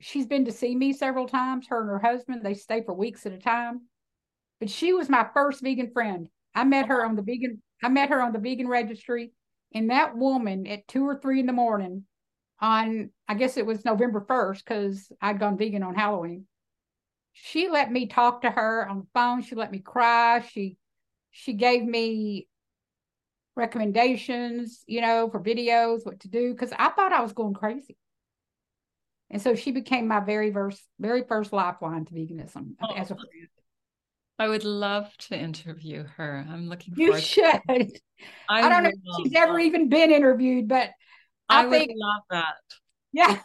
she's 0.00 0.26
been 0.26 0.46
to 0.46 0.52
see 0.52 0.74
me 0.74 0.92
several 0.92 1.28
times. 1.28 1.66
Her 1.68 1.80
and 1.80 1.90
her 1.90 1.98
husband 1.98 2.42
they 2.42 2.54
stay 2.54 2.82
for 2.82 2.94
weeks 2.94 3.26
at 3.26 3.32
a 3.32 3.38
time. 3.38 3.82
But 4.58 4.70
she 4.70 4.92
was 4.92 5.08
my 5.08 5.26
first 5.34 5.62
vegan 5.62 5.90
friend. 5.92 6.28
I 6.54 6.64
met 6.64 6.86
her 6.86 7.04
on 7.04 7.16
the 7.16 7.22
vegan 7.22 7.62
I 7.82 7.88
met 7.88 8.10
her 8.10 8.22
on 8.22 8.32
the 8.32 8.38
vegan 8.38 8.68
registry, 8.68 9.32
and 9.74 9.90
that 9.90 10.16
woman 10.16 10.66
at 10.66 10.88
two 10.88 11.06
or 11.06 11.18
three 11.20 11.40
in 11.40 11.46
the 11.46 11.52
morning 11.52 12.04
on, 12.60 13.10
I 13.28 13.34
guess 13.34 13.56
it 13.56 13.66
was 13.66 13.84
November 13.84 14.24
1st, 14.28 14.58
because 14.58 15.12
I'd 15.20 15.40
gone 15.40 15.58
vegan 15.58 15.82
on 15.82 15.94
Halloween. 15.94 16.46
She 17.32 17.68
let 17.68 17.90
me 17.90 18.06
talk 18.06 18.42
to 18.42 18.50
her 18.50 18.88
on 18.88 19.00
the 19.00 19.06
phone. 19.12 19.42
She 19.42 19.56
let 19.56 19.72
me 19.72 19.80
cry. 19.80 20.40
She 20.40 20.78
she 21.32 21.54
gave 21.54 21.84
me 21.84 22.46
recommendations, 23.56 24.84
you 24.86 25.00
know, 25.00 25.28
for 25.30 25.40
videos, 25.40 26.06
what 26.06 26.20
to 26.20 26.28
do, 26.28 26.52
because 26.52 26.72
I 26.78 26.90
thought 26.90 27.12
I 27.12 27.22
was 27.22 27.32
going 27.32 27.54
crazy. 27.54 27.96
And 29.30 29.42
so 29.42 29.56
she 29.56 29.72
became 29.72 30.06
my 30.06 30.20
very 30.20 30.52
first, 30.52 30.80
very 31.00 31.24
first 31.24 31.52
lifeline 31.52 32.04
to 32.04 32.14
veganism 32.14 32.74
oh. 32.80 32.94
as 32.94 33.10
a 33.10 33.16
friend. 33.16 33.48
I 34.38 34.48
would 34.48 34.64
love 34.64 35.16
to 35.28 35.38
interview 35.38 36.04
her. 36.16 36.46
I'm 36.50 36.68
looking 36.68 36.94
you 36.96 37.06
forward. 37.06 37.20
You 37.20 37.24
should. 37.24 38.00
I, 38.48 38.66
I, 38.66 38.68
don't 38.68 38.82
know 38.84 38.90
if 38.90 39.24
she's 39.24 39.32
that. 39.32 39.48
ever 39.48 39.58
even 39.58 39.88
been 39.88 40.10
interviewed, 40.10 40.68
but 40.68 40.90
I, 41.48 41.66
I 41.66 41.70
think 41.70 41.92
love 41.94 42.22
that. 42.30 42.54
Yeah. 43.12 43.38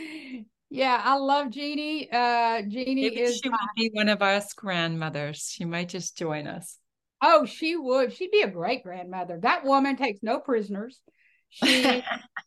yeah, 0.70 1.00
I 1.02 1.14
love 1.16 1.50
Jeannie. 1.50 2.08
Uh 2.10 2.62
Jeannie 2.62 3.10
Maybe 3.10 3.20
is 3.20 3.38
she 3.38 3.48
my... 3.48 3.58
would 3.60 3.80
be 3.80 3.90
one 3.92 4.08
of 4.08 4.20
us 4.20 4.52
grandmothers. 4.52 5.48
She 5.54 5.64
might 5.64 5.88
just 5.88 6.16
join 6.16 6.46
us. 6.46 6.76
Oh, 7.22 7.44
she 7.44 7.76
would. 7.76 8.12
She'd 8.12 8.30
be 8.30 8.42
a 8.42 8.50
great 8.50 8.82
grandmother. 8.82 9.38
That 9.40 9.64
woman 9.64 9.96
takes 9.96 10.22
no 10.22 10.40
prisoners. 10.40 11.00
She 11.50 12.02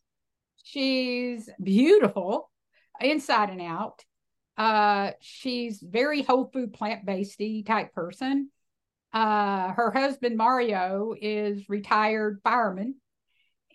she's 0.64 1.48
beautiful 1.62 2.50
inside 3.00 3.50
and 3.50 3.62
out. 3.62 4.02
Uh, 4.56 5.12
she's 5.20 5.80
very 5.80 6.22
whole 6.22 6.50
food, 6.52 6.72
plant 6.72 7.06
based 7.06 7.40
type 7.66 7.92
person. 7.94 8.50
Uh, 9.12 9.72
her 9.72 9.90
husband 9.90 10.36
Mario 10.36 11.14
is 11.20 11.68
retired 11.68 12.40
fireman, 12.42 12.94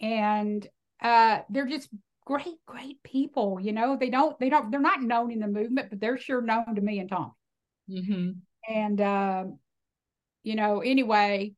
and 0.01 0.67
uh, 1.01 1.39
they're 1.49 1.67
just 1.67 1.89
great, 2.25 2.57
great 2.65 3.01
people. 3.03 3.59
You 3.59 3.71
know, 3.71 3.97
they 3.97 4.09
don't, 4.09 4.39
they 4.39 4.49
don't, 4.49 4.71
they're 4.71 4.79
not 4.79 5.01
known 5.01 5.31
in 5.31 5.39
the 5.39 5.47
movement, 5.47 5.89
but 5.89 5.99
they're 5.99 6.17
sure 6.17 6.41
known 6.41 6.75
to 6.75 6.81
me 6.81 6.99
and 6.99 7.09
Tom. 7.09 7.33
Mm-hmm. 7.89 8.31
And 8.73 9.01
uh, 9.01 9.45
you 10.43 10.55
know, 10.55 10.79
anyway, 10.79 11.53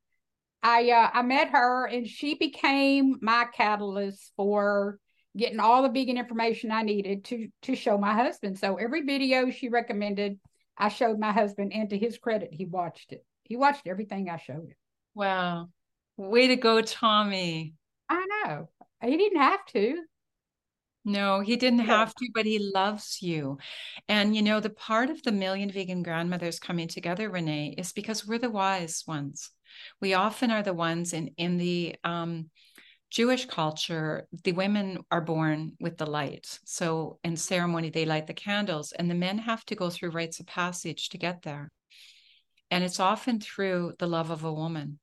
I 0.62 0.90
uh, 0.90 1.10
I 1.14 1.22
met 1.22 1.50
her, 1.50 1.86
and 1.86 2.06
she 2.06 2.34
became 2.34 3.16
my 3.20 3.46
catalyst 3.54 4.32
for 4.36 4.98
getting 5.36 5.60
all 5.60 5.82
the 5.82 5.88
vegan 5.88 6.18
information 6.18 6.70
I 6.70 6.82
needed 6.82 7.24
to 7.26 7.48
to 7.62 7.76
show 7.76 7.98
my 7.98 8.14
husband. 8.14 8.58
So 8.58 8.76
every 8.76 9.02
video 9.02 9.50
she 9.50 9.68
recommended, 9.68 10.38
I 10.76 10.88
showed 10.88 11.18
my 11.18 11.32
husband, 11.32 11.72
and 11.72 11.90
to 11.90 11.98
his 11.98 12.18
credit, 12.18 12.50
he 12.52 12.64
watched 12.66 13.12
it. 13.12 13.24
He 13.44 13.56
watched 13.56 13.86
everything 13.86 14.28
I 14.28 14.36
showed 14.36 14.68
him. 14.68 14.76
Wow. 15.14 15.68
Way 16.16 16.48
to 16.48 16.56
go, 16.56 16.82
Tommy. 16.82 17.74
I 18.08 18.26
know. 18.44 18.68
He 19.02 19.16
didn't 19.16 19.40
have 19.40 19.64
to. 19.66 20.02
No, 21.04 21.40
he 21.40 21.56
didn't 21.56 21.80
have 21.80 22.14
to, 22.14 22.28
but 22.34 22.44
he 22.44 22.58
loves 22.58 23.22
you. 23.22 23.58
And 24.08 24.36
you 24.36 24.42
know, 24.42 24.60
the 24.60 24.70
part 24.70 25.08
of 25.08 25.22
the 25.22 25.32
million 25.32 25.70
vegan 25.70 26.02
grandmothers 26.02 26.60
coming 26.60 26.88
together, 26.88 27.30
Renee, 27.30 27.74
is 27.78 27.92
because 27.92 28.26
we're 28.26 28.38
the 28.38 28.50
wise 28.50 29.04
ones. 29.06 29.50
We 30.00 30.12
often 30.12 30.50
are 30.50 30.62
the 30.62 30.74
ones 30.74 31.12
in 31.14 31.30
in 31.38 31.56
the 31.56 31.96
um 32.04 32.50
Jewish 33.10 33.46
culture, 33.46 34.28
the 34.44 34.52
women 34.52 35.04
are 35.10 35.20
born 35.20 35.72
with 35.80 35.98
the 35.98 36.06
light. 36.06 36.60
So 36.64 37.18
in 37.24 37.36
ceremony, 37.36 37.90
they 37.90 38.04
light 38.04 38.28
the 38.28 38.34
candles, 38.34 38.92
and 38.92 39.10
the 39.10 39.14
men 39.16 39.38
have 39.38 39.64
to 39.66 39.74
go 39.74 39.90
through 39.90 40.10
rites 40.10 40.38
of 40.38 40.46
passage 40.46 41.08
to 41.08 41.18
get 41.18 41.42
there. 41.42 41.70
And 42.70 42.84
it's 42.84 43.00
often 43.00 43.40
through 43.40 43.94
the 43.98 44.06
love 44.06 44.30
of 44.30 44.44
a 44.44 44.52
woman. 44.52 45.00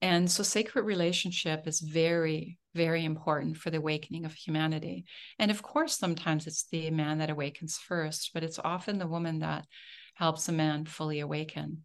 And 0.00 0.30
so 0.30 0.42
sacred 0.42 0.84
relationship 0.84 1.66
is 1.66 1.80
very, 1.80 2.58
very 2.74 3.04
important 3.04 3.56
for 3.58 3.70
the 3.70 3.78
awakening 3.78 4.24
of 4.24 4.34
humanity. 4.34 5.04
And 5.38 5.50
of 5.50 5.62
course, 5.62 5.96
sometimes 5.96 6.46
it's 6.46 6.66
the 6.70 6.90
man 6.90 7.18
that 7.18 7.30
awakens 7.30 7.78
first, 7.78 8.30
but 8.32 8.42
it's 8.42 8.58
often 8.58 8.98
the 8.98 9.06
woman 9.06 9.40
that 9.40 9.66
helps 10.14 10.48
a 10.48 10.52
man 10.52 10.86
fully 10.86 11.20
awaken. 11.20 11.84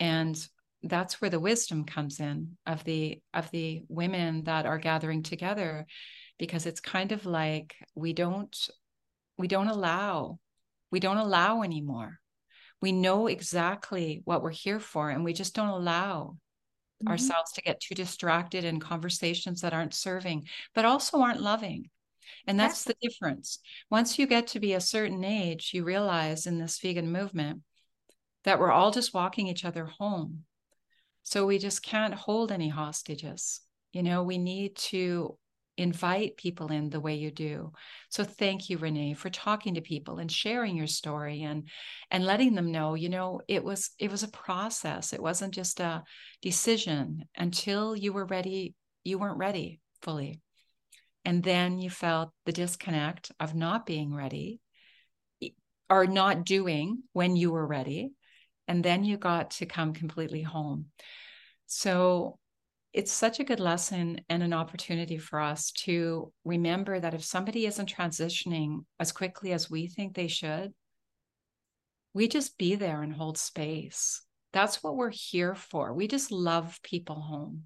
And 0.00 0.36
that's 0.82 1.20
where 1.20 1.30
the 1.30 1.40
wisdom 1.40 1.84
comes 1.84 2.20
in 2.20 2.56
of 2.66 2.82
the 2.84 3.20
of 3.32 3.50
the 3.50 3.84
women 3.88 4.44
that 4.44 4.66
are 4.66 4.78
gathering 4.78 5.22
together 5.22 5.86
because 6.38 6.66
it's 6.66 6.80
kind 6.80 7.12
of 7.12 7.24
like 7.24 7.76
we 7.94 8.12
don't 8.12 8.68
we 9.38 9.46
don't 9.46 9.68
allow 9.68 10.38
we 10.90 11.00
don't 11.00 11.16
allow 11.16 11.62
anymore. 11.62 12.18
We 12.82 12.92
know 12.92 13.28
exactly 13.28 14.20
what 14.24 14.42
we're 14.42 14.50
here 14.50 14.80
for 14.80 15.08
and 15.08 15.24
we 15.24 15.32
just 15.32 15.54
don't 15.54 15.68
allow 15.68 16.36
mm-hmm. 17.02 17.08
ourselves 17.08 17.52
to 17.52 17.62
get 17.62 17.80
too 17.80 17.94
distracted 17.94 18.64
in 18.64 18.80
conversations 18.80 19.60
that 19.60 19.72
aren't 19.72 19.94
serving 19.94 20.48
but 20.74 20.84
also 20.84 21.20
aren't 21.20 21.40
loving. 21.40 21.88
And 22.46 22.58
that's 22.58 22.82
the 22.84 22.96
difference. 23.00 23.60
Once 23.88 24.18
you 24.18 24.26
get 24.26 24.48
to 24.48 24.60
be 24.60 24.72
a 24.72 24.80
certain 24.80 25.22
age 25.22 25.70
you 25.72 25.84
realize 25.84 26.46
in 26.46 26.58
this 26.58 26.80
vegan 26.80 27.12
movement 27.12 27.62
that 28.44 28.58
we're 28.58 28.72
all 28.72 28.90
just 28.90 29.14
walking 29.14 29.46
each 29.46 29.64
other 29.64 29.86
home 29.86 30.44
so 31.22 31.46
we 31.46 31.58
just 31.58 31.82
can't 31.82 32.14
hold 32.14 32.52
any 32.52 32.68
hostages. 32.68 33.60
You 33.92 34.02
know, 34.02 34.22
we 34.22 34.38
need 34.38 34.76
to 34.76 35.38
invite 35.78 36.36
people 36.36 36.70
in 36.70 36.90
the 36.90 37.00
way 37.00 37.14
you 37.14 37.30
do. 37.30 37.72
So 38.10 38.24
thank 38.24 38.68
you 38.68 38.78
Renee 38.78 39.14
for 39.14 39.30
talking 39.30 39.74
to 39.74 39.80
people 39.80 40.18
and 40.18 40.30
sharing 40.30 40.76
your 40.76 40.86
story 40.86 41.42
and 41.42 41.68
and 42.10 42.24
letting 42.24 42.54
them 42.54 42.70
know, 42.70 42.94
you 42.94 43.08
know, 43.08 43.40
it 43.48 43.64
was 43.64 43.90
it 43.98 44.10
was 44.10 44.22
a 44.22 44.28
process. 44.28 45.12
It 45.12 45.22
wasn't 45.22 45.54
just 45.54 45.80
a 45.80 46.02
decision 46.42 47.24
until 47.36 47.96
you 47.96 48.12
were 48.12 48.26
ready, 48.26 48.74
you 49.04 49.18
weren't 49.18 49.38
ready 49.38 49.80
fully. 50.02 50.40
And 51.24 51.42
then 51.42 51.78
you 51.78 51.88
felt 51.88 52.32
the 52.44 52.52
disconnect 52.52 53.32
of 53.38 53.54
not 53.54 53.86
being 53.86 54.14
ready 54.14 54.60
or 55.88 56.06
not 56.06 56.44
doing 56.44 57.02
when 57.12 57.36
you 57.36 57.50
were 57.52 57.66
ready 57.66 58.12
and 58.68 58.84
then 58.84 59.04
you 59.04 59.16
got 59.16 59.52
to 59.52 59.66
come 59.66 59.92
completely 59.92 60.42
home. 60.42 60.86
So 61.66 62.38
it's 62.92 63.12
such 63.12 63.40
a 63.40 63.44
good 63.44 63.60
lesson 63.60 64.20
and 64.28 64.42
an 64.42 64.52
opportunity 64.52 65.16
for 65.16 65.40
us 65.40 65.72
to 65.72 66.32
remember 66.44 67.00
that 67.00 67.14
if 67.14 67.24
somebody 67.24 67.66
isn't 67.66 67.94
transitioning 67.94 68.84
as 69.00 69.12
quickly 69.12 69.52
as 69.52 69.70
we 69.70 69.86
think 69.86 70.14
they 70.14 70.28
should, 70.28 70.72
we 72.12 72.28
just 72.28 72.58
be 72.58 72.74
there 72.74 73.02
and 73.02 73.14
hold 73.14 73.38
space. 73.38 74.22
That's 74.52 74.82
what 74.82 74.96
we're 74.96 75.10
here 75.10 75.54
for. 75.54 75.94
We 75.94 76.06
just 76.06 76.30
love 76.30 76.78
people 76.82 77.20
home. 77.20 77.62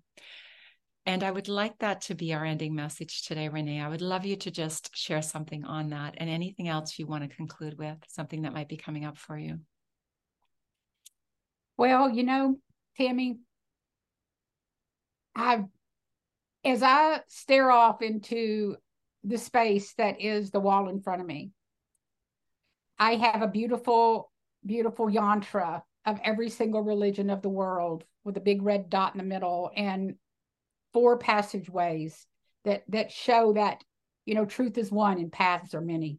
And 1.04 1.22
I 1.22 1.30
would 1.30 1.48
like 1.48 1.78
that 1.78 2.02
to 2.02 2.14
be 2.14 2.32
our 2.34 2.44
ending 2.44 2.74
message 2.74 3.22
today, 3.22 3.48
Renee. 3.48 3.80
I 3.80 3.88
would 3.88 4.00
love 4.00 4.24
you 4.24 4.36
to 4.36 4.50
just 4.50 4.96
share 4.96 5.22
something 5.22 5.64
on 5.64 5.90
that 5.90 6.14
and 6.18 6.30
anything 6.30 6.68
else 6.68 6.98
you 6.98 7.06
want 7.06 7.28
to 7.28 7.36
conclude 7.36 7.78
with, 7.78 7.98
something 8.08 8.42
that 8.42 8.52
might 8.52 8.68
be 8.68 8.76
coming 8.76 9.04
up 9.04 9.16
for 9.16 9.38
you. 9.38 9.60
Well, 11.76 12.10
you 12.10 12.24
know, 12.24 12.58
Tammy, 12.96 13.38
I 15.34 15.64
as 16.64 16.82
I 16.82 17.20
stare 17.28 17.70
off 17.70 18.02
into 18.02 18.76
the 19.22 19.38
space 19.38 19.94
that 19.94 20.20
is 20.20 20.50
the 20.50 20.60
wall 20.60 20.88
in 20.88 21.00
front 21.00 21.20
of 21.20 21.26
me, 21.26 21.50
I 22.98 23.16
have 23.16 23.42
a 23.42 23.48
beautiful, 23.48 24.32
beautiful 24.64 25.08
yantra 25.08 25.82
of 26.04 26.20
every 26.24 26.48
single 26.48 26.82
religion 26.82 27.30
of 27.30 27.42
the 27.42 27.48
world 27.48 28.04
with 28.24 28.36
a 28.36 28.40
big 28.40 28.62
red 28.62 28.88
dot 28.90 29.14
in 29.14 29.18
the 29.18 29.24
middle 29.24 29.70
and 29.76 30.14
four 30.92 31.18
passageways 31.18 32.26
that 32.64 32.84
that 32.88 33.12
show 33.12 33.52
that 33.52 33.82
you 34.24 34.34
know 34.34 34.44
truth 34.44 34.78
is 34.78 34.90
one 34.90 35.18
and 35.18 35.30
paths 35.30 35.74
are 35.74 35.80
many. 35.80 36.18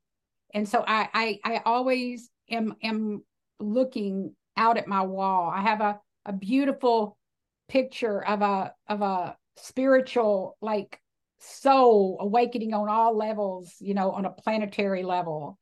And 0.53 0.67
so 0.69 0.83
i 0.87 1.09
i, 1.13 1.39
I 1.43 1.61
always 1.65 2.29
am 2.49 2.75
am 2.83 3.23
looking 3.59 4.35
out 4.57 4.77
at 4.77 4.87
my 4.87 5.01
wall 5.01 5.51
i 5.53 5.61
have 5.61 5.81
a 5.81 5.99
a 6.25 6.33
beautiful 6.33 7.17
picture 7.69 8.23
of 8.25 8.41
a 8.41 8.73
of 8.87 9.01
a 9.01 9.37
spiritual 9.57 10.57
like 10.61 10.99
soul 11.39 12.17
awakening 12.19 12.73
on 12.73 12.89
all 12.89 13.15
levels 13.15 13.75
you 13.79 13.93
know 13.93 14.11
on 14.11 14.25
a 14.25 14.31
planetary 14.31 15.03
level 15.03 15.57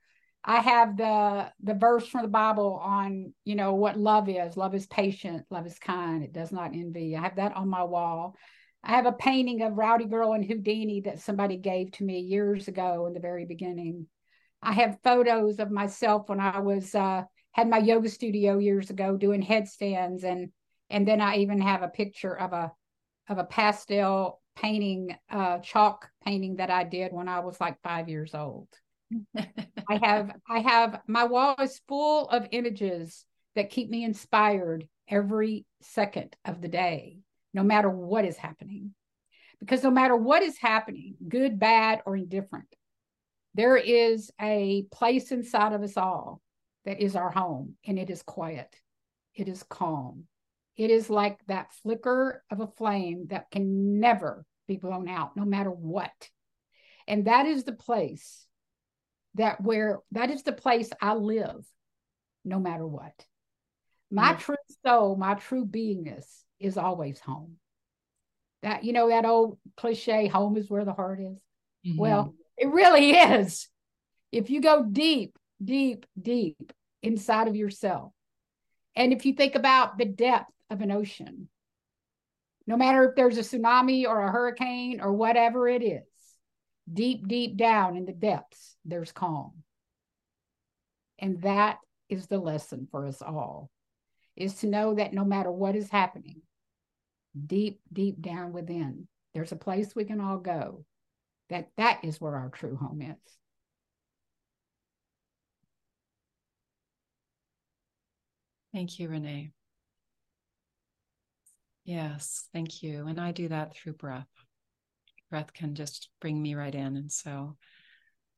I 0.47 0.61
have 0.61 0.95
the 0.95 1.51
the 1.63 1.73
verse 1.73 2.07
from 2.07 2.21
the 2.21 2.27
Bible 2.27 2.79
on, 2.83 3.33
you 3.45 3.55
know, 3.55 3.73
what 3.73 3.97
love 3.97 4.29
is. 4.29 4.55
Love 4.55 4.75
is 4.75 4.85
patient, 4.85 5.43
love 5.49 5.65
is 5.65 5.79
kind, 5.79 6.23
it 6.23 6.33
does 6.33 6.51
not 6.51 6.75
envy. 6.75 7.15
I 7.15 7.21
have 7.21 7.37
that 7.37 7.55
on 7.55 7.67
my 7.67 7.83
wall. 7.83 8.35
I 8.83 8.91
have 8.91 9.07
a 9.07 9.11
painting 9.11 9.63
of 9.63 9.75
Rowdy 9.75 10.05
Girl 10.05 10.33
and 10.33 10.45
Houdini 10.45 11.01
that 11.01 11.19
somebody 11.19 11.57
gave 11.57 11.91
to 11.93 12.03
me 12.03 12.19
years 12.19 12.67
ago 12.67 13.07
in 13.07 13.13
the 13.13 13.19
very 13.19 13.45
beginning. 13.45 14.05
I 14.61 14.73
have 14.73 14.99
photos 15.03 15.57
of 15.57 15.71
myself 15.71 16.29
when 16.29 16.39
I 16.39 16.59
was 16.59 16.93
uh, 16.93 17.23
had 17.55 17.69
my 17.69 17.77
yoga 17.77 18.09
studio 18.09 18.57
years 18.57 18.89
ago 18.89 19.15
doing 19.15 19.41
headstands 19.41 20.25
and 20.25 20.49
and 20.89 21.07
then 21.07 21.21
I 21.21 21.37
even 21.37 21.61
have 21.61 21.83
a 21.83 21.87
picture 21.87 22.37
of 22.37 22.51
a 22.51 22.73
of 23.29 23.37
a 23.37 23.45
pastel 23.45 24.41
painting 24.57 25.15
uh, 25.31 25.59
chalk 25.59 26.09
painting 26.25 26.57
that 26.57 26.69
I 26.69 26.83
did 26.83 27.13
when 27.13 27.29
I 27.29 27.39
was 27.39 27.59
like 27.61 27.81
5 27.81 28.09
years 28.09 28.35
old. 28.35 28.67
I 29.37 29.99
have 30.03 30.31
I 30.49 30.59
have 30.59 30.99
my 31.07 31.23
wall 31.23 31.55
is 31.61 31.79
full 31.87 32.27
of 32.27 32.45
images 32.51 33.25
that 33.55 33.69
keep 33.69 33.89
me 33.89 34.03
inspired 34.03 34.85
every 35.07 35.65
second 35.81 36.35
of 36.43 36.59
the 36.59 36.67
day, 36.67 37.19
no 37.53 37.63
matter 37.63 37.89
what 37.89 38.25
is 38.25 38.35
happening. 38.35 38.93
Because 39.61 39.81
no 39.81 39.91
matter 39.91 40.17
what 40.17 40.43
is 40.43 40.57
happening, 40.57 41.15
good, 41.25 41.57
bad, 41.57 42.01
or 42.05 42.17
indifferent, 42.17 42.67
there 43.53 43.77
is 43.77 44.29
a 44.41 44.85
place 44.91 45.31
inside 45.31 45.71
of 45.71 45.81
us 45.81 45.95
all 45.95 46.41
that 46.85 47.01
is 47.01 47.15
our 47.15 47.31
home, 47.31 47.75
and 47.85 47.99
it 47.99 48.09
is 48.09 48.21
quiet, 48.21 48.73
it 49.33 49.47
is 49.47 49.63
calm. 49.63 50.25
It 50.77 50.91
is 50.91 51.09
like 51.09 51.39
that 51.47 51.71
flicker 51.83 52.43
of 52.51 52.59
a 52.59 52.67
flame 52.67 53.27
that 53.29 53.49
can 53.49 53.99
never 53.99 54.45
be 54.67 54.75
blown 54.75 55.07
out, 55.07 55.37
no 55.37 55.45
matter 55.45 55.71
what. 55.71 56.11
And 57.07 57.25
that 57.25 57.45
is 57.45 57.63
the 57.63 57.71
place 57.71 58.45
that 59.35 59.61
where 59.61 59.99
that 60.11 60.31
is 60.31 60.43
the 60.43 60.51
place 60.51 60.89
I 61.01 61.13
live 61.13 61.65
no 62.43 62.59
matter 62.59 62.85
what. 62.85 63.13
My 64.11 64.31
mm-hmm. 64.31 64.39
true 64.39 64.55
soul, 64.85 65.15
my 65.15 65.35
true 65.35 65.65
beingness 65.65 66.25
is 66.59 66.77
always 66.77 67.19
home. 67.19 67.55
That, 68.61 68.83
you 68.83 68.93
know, 68.93 69.09
that 69.09 69.25
old 69.25 69.57
cliche, 69.77 70.27
home 70.27 70.57
is 70.57 70.69
where 70.69 70.85
the 70.85 70.93
heart 70.93 71.19
is. 71.19 71.37
Mm-hmm. 71.85 71.97
Well, 71.97 72.33
it 72.57 72.67
really 72.67 73.11
is. 73.11 73.67
If 74.31 74.49
you 74.49 74.61
go 74.61 74.83
deep, 74.83 75.37
deep, 75.63 76.05
deep 76.19 76.73
inside 77.01 77.47
of 77.47 77.55
yourself, 77.55 78.11
and 78.95 79.11
if 79.11 79.25
you 79.25 79.33
think 79.33 79.55
about 79.55 79.97
the 79.97 80.05
depth 80.05 80.51
of 80.69 80.81
an 80.81 80.91
ocean, 80.91 81.49
no 82.67 82.77
matter 82.77 83.03
if 83.03 83.15
there's 83.15 83.37
a 83.37 83.41
tsunami 83.41 84.05
or 84.07 84.21
a 84.21 84.31
hurricane 84.31 84.99
or 85.01 85.13
whatever 85.13 85.67
it 85.67 85.83
is, 85.83 86.03
deep, 86.91 87.27
deep 87.27 87.57
down 87.57 87.95
in 87.95 88.05
the 88.05 88.13
depths, 88.13 88.75
there's 88.85 89.11
calm. 89.11 89.63
And 91.19 91.41
that 91.41 91.77
is 92.09 92.27
the 92.27 92.39
lesson 92.39 92.87
for 92.89 93.05
us 93.05 93.21
all 93.21 93.69
is 94.35 94.55
to 94.55 94.67
know 94.67 94.95
that 94.95 95.13
no 95.13 95.23
matter 95.23 95.51
what 95.51 95.75
is 95.75 95.89
happening, 95.89 96.41
deep, 97.45 97.79
deep 97.91 98.21
down 98.21 98.51
within, 98.51 99.07
there's 99.33 99.51
a 99.51 99.57
place 99.57 99.95
we 99.95 100.05
can 100.05 100.19
all 100.19 100.37
go. 100.37 100.85
That 101.49 101.69
that 101.77 102.03
is 102.03 102.19
where 102.19 102.35
our 102.35 102.49
true 102.49 102.75
home 102.75 103.01
is. 103.01 103.37
Thank 108.75 108.99
you, 108.99 109.07
Renee. 109.07 109.53
Yes, 111.85 112.49
thank 112.51 112.83
you. 112.83 113.07
And 113.07 113.21
I 113.21 113.31
do 113.31 113.47
that 113.47 113.73
through 113.73 113.93
breath 113.93 114.27
breath 115.29 115.53
can 115.53 115.75
just 115.75 116.09
bring 116.19 116.41
me 116.41 116.55
right 116.55 116.75
in. 116.75 116.97
And 116.97 117.09
so 117.09 117.55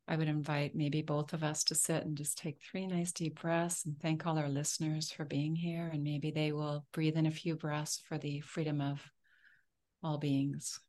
I 0.07 0.15
would 0.15 0.27
invite 0.27 0.75
maybe 0.75 1.01
both 1.01 1.33
of 1.33 1.43
us 1.43 1.63
to 1.65 1.75
sit 1.75 2.05
and 2.05 2.15
just 2.15 2.37
take 2.37 2.61
three 2.61 2.85
nice 2.85 3.11
deep 3.11 3.41
breaths 3.41 3.85
and 3.85 3.99
thank 3.99 4.27
all 4.27 4.37
our 4.37 4.47
listeners 4.47 5.11
for 5.11 5.25
being 5.25 5.55
here. 5.55 5.89
And 5.91 6.03
maybe 6.03 6.29
they 6.29 6.51
will 6.51 6.85
breathe 6.93 7.17
in 7.17 7.25
a 7.25 7.31
few 7.31 7.55
breaths 7.55 7.99
for 8.07 8.19
the 8.19 8.39
freedom 8.41 8.79
of 8.79 9.01
all 10.03 10.19
beings. 10.19 10.79